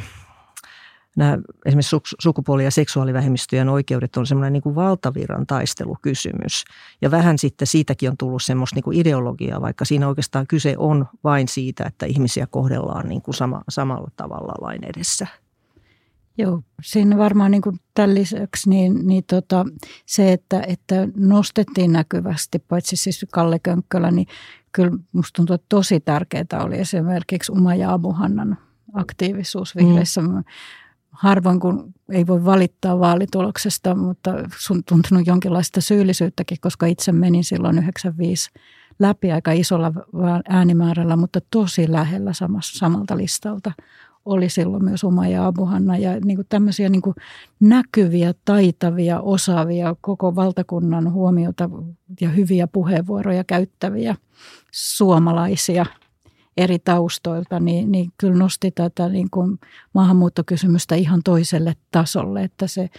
[1.18, 6.64] nämä esimerkiksi sukupuoli- ja seksuaalivähemmistöjen oikeudet on semmoinen niin kuin valtavirran taistelukysymys.
[7.02, 11.06] Ja vähän sitten siitäkin on tullut semmoista niin kuin ideologiaa, vaikka siinä oikeastaan kyse on
[11.24, 15.26] vain siitä, että ihmisiä kohdellaan niin kuin sama, samalla tavalla lain edessä.
[16.38, 19.66] Joo, siinä varmaan niin kuin tämän lisäksi niin, niin tota,
[20.06, 24.26] se, että, että nostettiin näkyvästi, paitsi siis Kalle Könkkölä, niin
[24.72, 28.58] kyllä musta tuntuu, että tosi tärkeää oli esimerkiksi Uma ja Abuhannan
[28.94, 30.20] aktiivisuus vihreissä.
[30.20, 30.44] Mm
[31.18, 37.78] harvoin kun ei voi valittaa vaalituloksesta, mutta sun tuntunut jonkinlaista syyllisyyttäkin, koska itse menin silloin
[37.78, 38.50] 95
[38.98, 39.92] läpi aika isolla
[40.48, 43.72] äänimäärällä, mutta tosi lähellä samassa, samalta listalta
[44.28, 47.14] oli silloin myös Uma ja Abuhanna ja niin kuin tämmöisiä niin kuin
[47.60, 51.70] näkyviä, taitavia, osaavia, koko valtakunnan huomiota
[52.20, 54.16] ja hyviä puheenvuoroja käyttäviä
[54.72, 55.86] suomalaisia–
[56.58, 59.58] eri taustoilta, niin, niin kyllä nosti tätä niin kuin
[59.94, 62.90] maahanmuuttokysymystä ihan toiselle tasolle, että se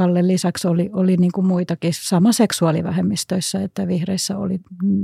[0.00, 4.60] Kalle lisäksi oli, oli niin kuin muitakin sama seksuaalivähemmistöissä, että vihreissä oli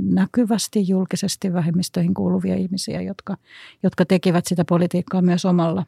[0.09, 3.37] näkyvästi julkisesti vähemmistöihin kuuluvia ihmisiä, jotka,
[3.83, 5.85] jotka tekivät sitä politiikkaa myös omalla,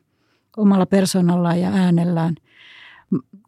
[0.58, 2.36] omalla persoonallaan ja äänellään.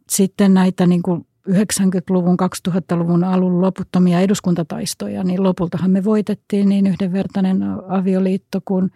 [0.09, 2.37] Sitten näitä niin kuin 90-luvun,
[2.69, 8.91] 2000-luvun alun loputtomia eduskuntataistoja, niin lopultahan me voitettiin niin yhdenvertainen avioliitto kuin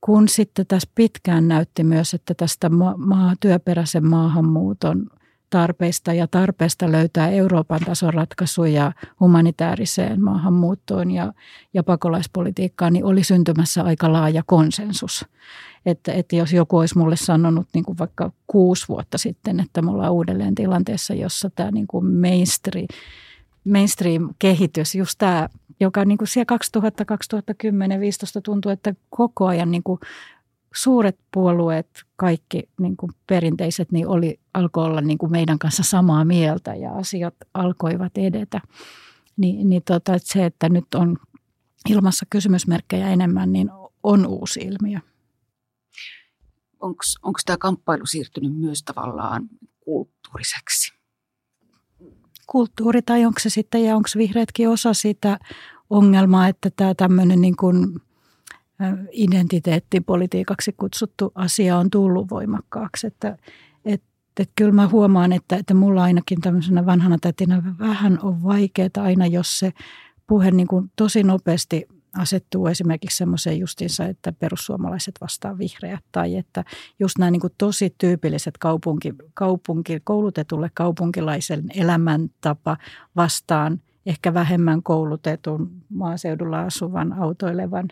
[0.00, 5.06] kun sitten tässä pitkään näytti myös, että tästä maa, työperäisen maahanmuuton
[5.50, 11.32] tarpeista ja tarpeesta löytää Euroopan tason ratkaisuja humanitaariseen maahanmuuttoon ja,
[11.74, 15.24] ja pakolaispolitiikkaan, niin oli syntymässä aika laaja konsensus.
[15.86, 19.90] Että, että jos joku olisi mulle sanonut niin kuin vaikka kuusi vuotta sitten, että me
[19.90, 22.86] ollaan uudelleen tilanteessa, jossa tämä niin kuin mainstream,
[23.64, 25.48] mainstream-kehitys, just tämä,
[25.80, 30.00] joka niin kuin siellä 2000, 2010, 2015 tuntuu, että koko ajan niin kuin
[30.76, 36.24] suuret puolueet, kaikki niin kuin perinteiset, niin oli, alkoi olla niin kuin meidän kanssa samaa
[36.24, 38.60] mieltä ja asiat alkoivat edetä.
[39.36, 41.16] Ni, niin tota, että se, että nyt on
[41.88, 43.70] ilmassa kysymysmerkkejä enemmän, niin
[44.02, 44.98] on uusi ilmiö.
[47.22, 49.48] Onko tämä kamppailu siirtynyt myös tavallaan
[49.80, 50.92] kulttuuriseksi?
[52.46, 55.38] Kulttuuri tai onko se sitten, ja onko vihreätkin osa sitä
[55.90, 58.00] ongelmaa, että tämä tämmöinen niin kuin
[59.12, 63.06] identiteettipolitiikaksi kutsuttu asia on tullut voimakkaaksi.
[63.06, 63.38] Että,
[63.84, 64.06] että,
[64.40, 69.26] että kyllä mä huomaan, että, että mulla ainakin tämmöisenä vanhana tätinä vähän on vaikeaa aina,
[69.26, 69.72] jos se
[70.26, 71.86] puhe niin kuin tosi nopeasti
[72.18, 76.64] asettuu esimerkiksi semmoiseen justiinsa, että perussuomalaiset vastaa vihreät tai että
[76.98, 82.76] just nämä niin kuin tosi tyypilliset kaupunki, kaupunki, koulutetulle kaupunkilaisen elämäntapa
[83.16, 87.88] vastaan ehkä vähemmän koulutetun maaseudulla asuvan autoilevan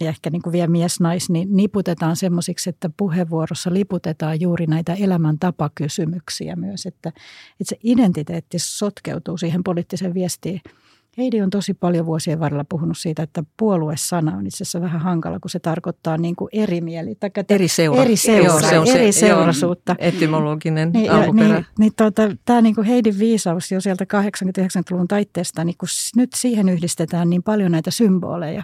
[0.00, 6.56] ja ehkä niin kuin vielä mies-nais, niin niputetaan semmoisiksi, että puheenvuorossa liputetaan juuri näitä elämäntapakysymyksiä
[6.56, 10.60] myös, että, että se identiteetti sotkeutuu siihen poliittiseen viestiin–
[11.18, 15.40] Heidi on tosi paljon vuosien varrella puhunut siitä, että puoluesana on itse asiassa vähän hankala,
[15.40, 17.16] kun se tarkoittaa niin kuin eri mieli.
[17.48, 18.02] Eri, seura.
[18.02, 19.96] eri, seura, joo, se on eri se, seurasuutta.
[19.98, 21.54] Joo, etymologinen niin, alkuperä.
[21.54, 26.30] Niin, niin tuota, tämä niin kuin Heidin viisaus jo sieltä 80-90-luvun taitteesta, niin kun nyt
[26.36, 28.62] siihen yhdistetään niin paljon näitä symboleja,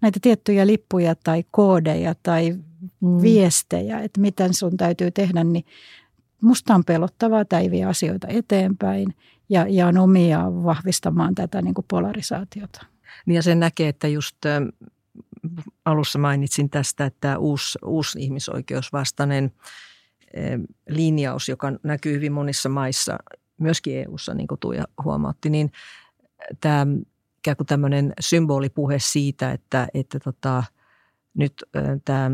[0.00, 2.50] näitä tiettyjä lippuja tai koodeja tai
[3.00, 3.22] mm.
[3.22, 5.64] viestejä, että miten sun täytyy tehdä, niin
[6.40, 9.14] musta on pelottavaa, tämä ei vie asioita eteenpäin
[9.52, 12.86] ja, ja on omia vahvistamaan tätä niin kuin polarisaatiota.
[13.26, 14.36] Niin ja sen näkee, että just
[15.84, 19.52] alussa mainitsin tästä, että uusi, uusi ihmisoikeusvastainen
[20.88, 23.18] linjaus, joka näkyy hyvin monissa maissa,
[23.58, 25.72] myöskin EU-ssa, niin kuin Tuija huomautti, niin
[26.60, 26.86] tämä
[27.38, 30.64] ikään kuin tämmöinen symbolipuhe siitä, että, että tota,
[31.34, 31.64] nyt
[32.04, 32.30] tämä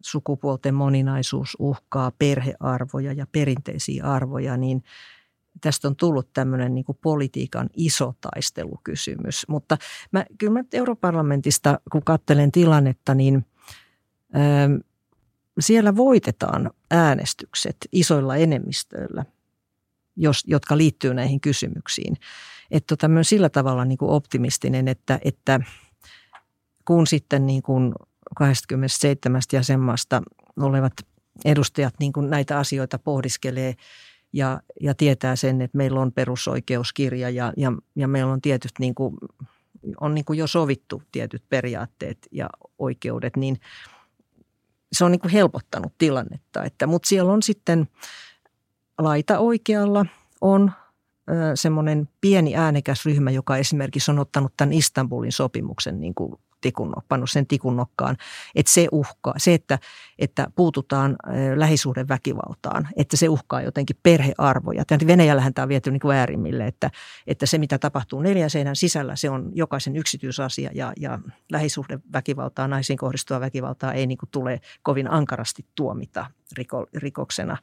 [0.00, 4.84] sukupuolten moninaisuus uhkaa perhearvoja ja perinteisiä arvoja, niin
[5.60, 9.48] tästä on tullut tämmöinen niin politiikan iso taistelukysymys.
[9.48, 9.76] Mutta
[10.12, 13.46] mä, kyllä mä europarlamentista, kun katselen tilannetta, niin
[14.34, 14.84] ö,
[15.60, 19.24] siellä voitetaan äänestykset isoilla enemmistöillä,
[20.16, 22.16] jos, jotka liittyy näihin kysymyksiin.
[22.70, 25.60] Että tota, sillä tavalla niin kuin optimistinen, että, että
[26.84, 27.92] kun sitten niin kuin
[28.36, 30.22] 27 jäsenmaasta
[30.60, 30.92] olevat
[31.44, 33.74] edustajat niin kuin näitä asioita pohdiskelee
[34.32, 38.94] ja, ja tietää sen, että meillä on perusoikeuskirja ja, ja, ja meillä on tietyt niin
[38.94, 39.16] kuin,
[40.00, 43.60] on niin kuin jo sovittu tietyt periaatteet ja oikeudet, niin
[44.92, 46.64] se on niin kuin helpottanut tilannetta.
[46.64, 47.88] Että, mutta siellä on sitten
[48.98, 50.06] laita oikealla
[50.40, 50.72] on
[51.54, 57.30] semmoinen pieni äänekäs ryhmä, joka esimerkiksi on ottanut tämän Istanbulin sopimuksen niin kuin tikun, pannut
[57.30, 58.16] sen tikun nokkaan,
[58.54, 59.78] että se uhkaa, se, että,
[60.18, 61.16] että puututaan
[61.54, 64.84] lähisuhdeväkivaltaan, että se uhkaa jotenkin perhearvoja.
[65.06, 66.90] Venäjällähän tämä on viety niin kuin äärimmille, että,
[67.26, 71.18] että se mitä tapahtuu neljän seinän sisällä, se on jokaisen yksityisasia ja, ja
[71.50, 77.56] lähisuhdeväkivaltaa, naisiin kohdistuvaa väkivaltaa ei niin kuin tule kovin ankarasti tuomita riko, rikoksena.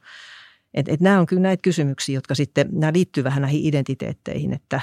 [0.74, 4.80] Et, et nämä on kyllä näitä kysymyksiä, jotka sitten, nämä liittyy vähän näihin identiteetteihin, että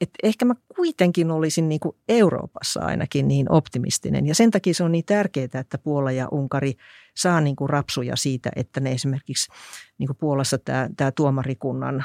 [0.00, 4.26] että ehkä mä kuitenkin olisin niin kuin Euroopassa ainakin niin optimistinen.
[4.26, 6.74] Ja sen takia se on niin tärkeää, että Puola ja Unkari
[7.16, 9.52] saa niin kuin rapsuja siitä, että ne esimerkiksi
[9.98, 12.04] niin kuin Puolassa tämä, tämä tuomarikunnan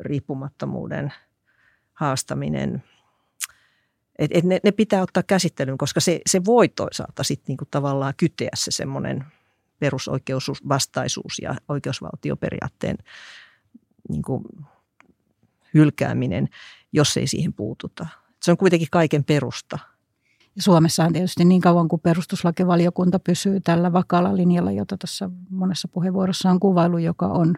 [0.00, 1.12] riippumattomuuden
[1.92, 2.82] haastaminen,
[4.18, 7.68] että et ne, ne pitää ottaa käsittelyyn, koska se, se voi toisaalta sitten niin kuin
[7.70, 9.24] tavallaan kyteä se semmoinen
[9.78, 12.96] perusoikeusvastaisuus ja oikeusvaltioperiaatteen
[14.08, 14.44] niin kuin
[15.74, 16.48] hylkääminen–
[16.92, 18.06] jos ei siihen puututa.
[18.42, 19.78] Se on kuitenkin kaiken perusta.
[20.58, 26.50] Suomessa on tietysti niin kauan kuin perustuslakivaliokunta pysyy tällä vakaalla linjalla, jota tässä monessa puheenvuorossa
[26.50, 27.54] on kuvailu, joka on,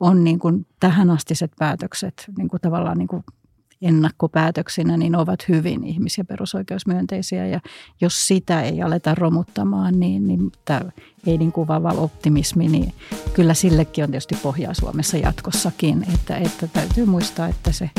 [0.00, 3.24] on niin kuin tähänastiset päätökset niin kuin tavallaan niin kuin
[3.82, 7.46] ennakkopäätöksinä, niin ovat hyvin ihmis- ja perusoikeusmyönteisiä.
[7.46, 7.60] Ja
[8.00, 10.80] jos sitä ei aleta romuttamaan, niin, niin tämä
[11.26, 12.92] Heidin kuvaava optimismi, niin
[13.34, 16.06] kyllä sillekin on tietysti pohjaa Suomessa jatkossakin.
[16.14, 17.90] Että, että täytyy muistaa, että se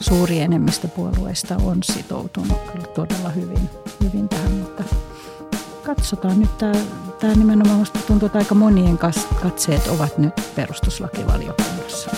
[0.00, 3.70] suuri enemmistö puolueista on sitoutunut kyllä todella hyvin,
[4.04, 4.84] hyvin tähän, mutta
[5.82, 6.58] katsotaan nyt.
[6.58, 6.74] Tämä,
[7.20, 8.98] tämä nimenomaan tuntuu, että aika monien
[9.42, 12.10] katseet ovat nyt perustuslakivaliokunnassa.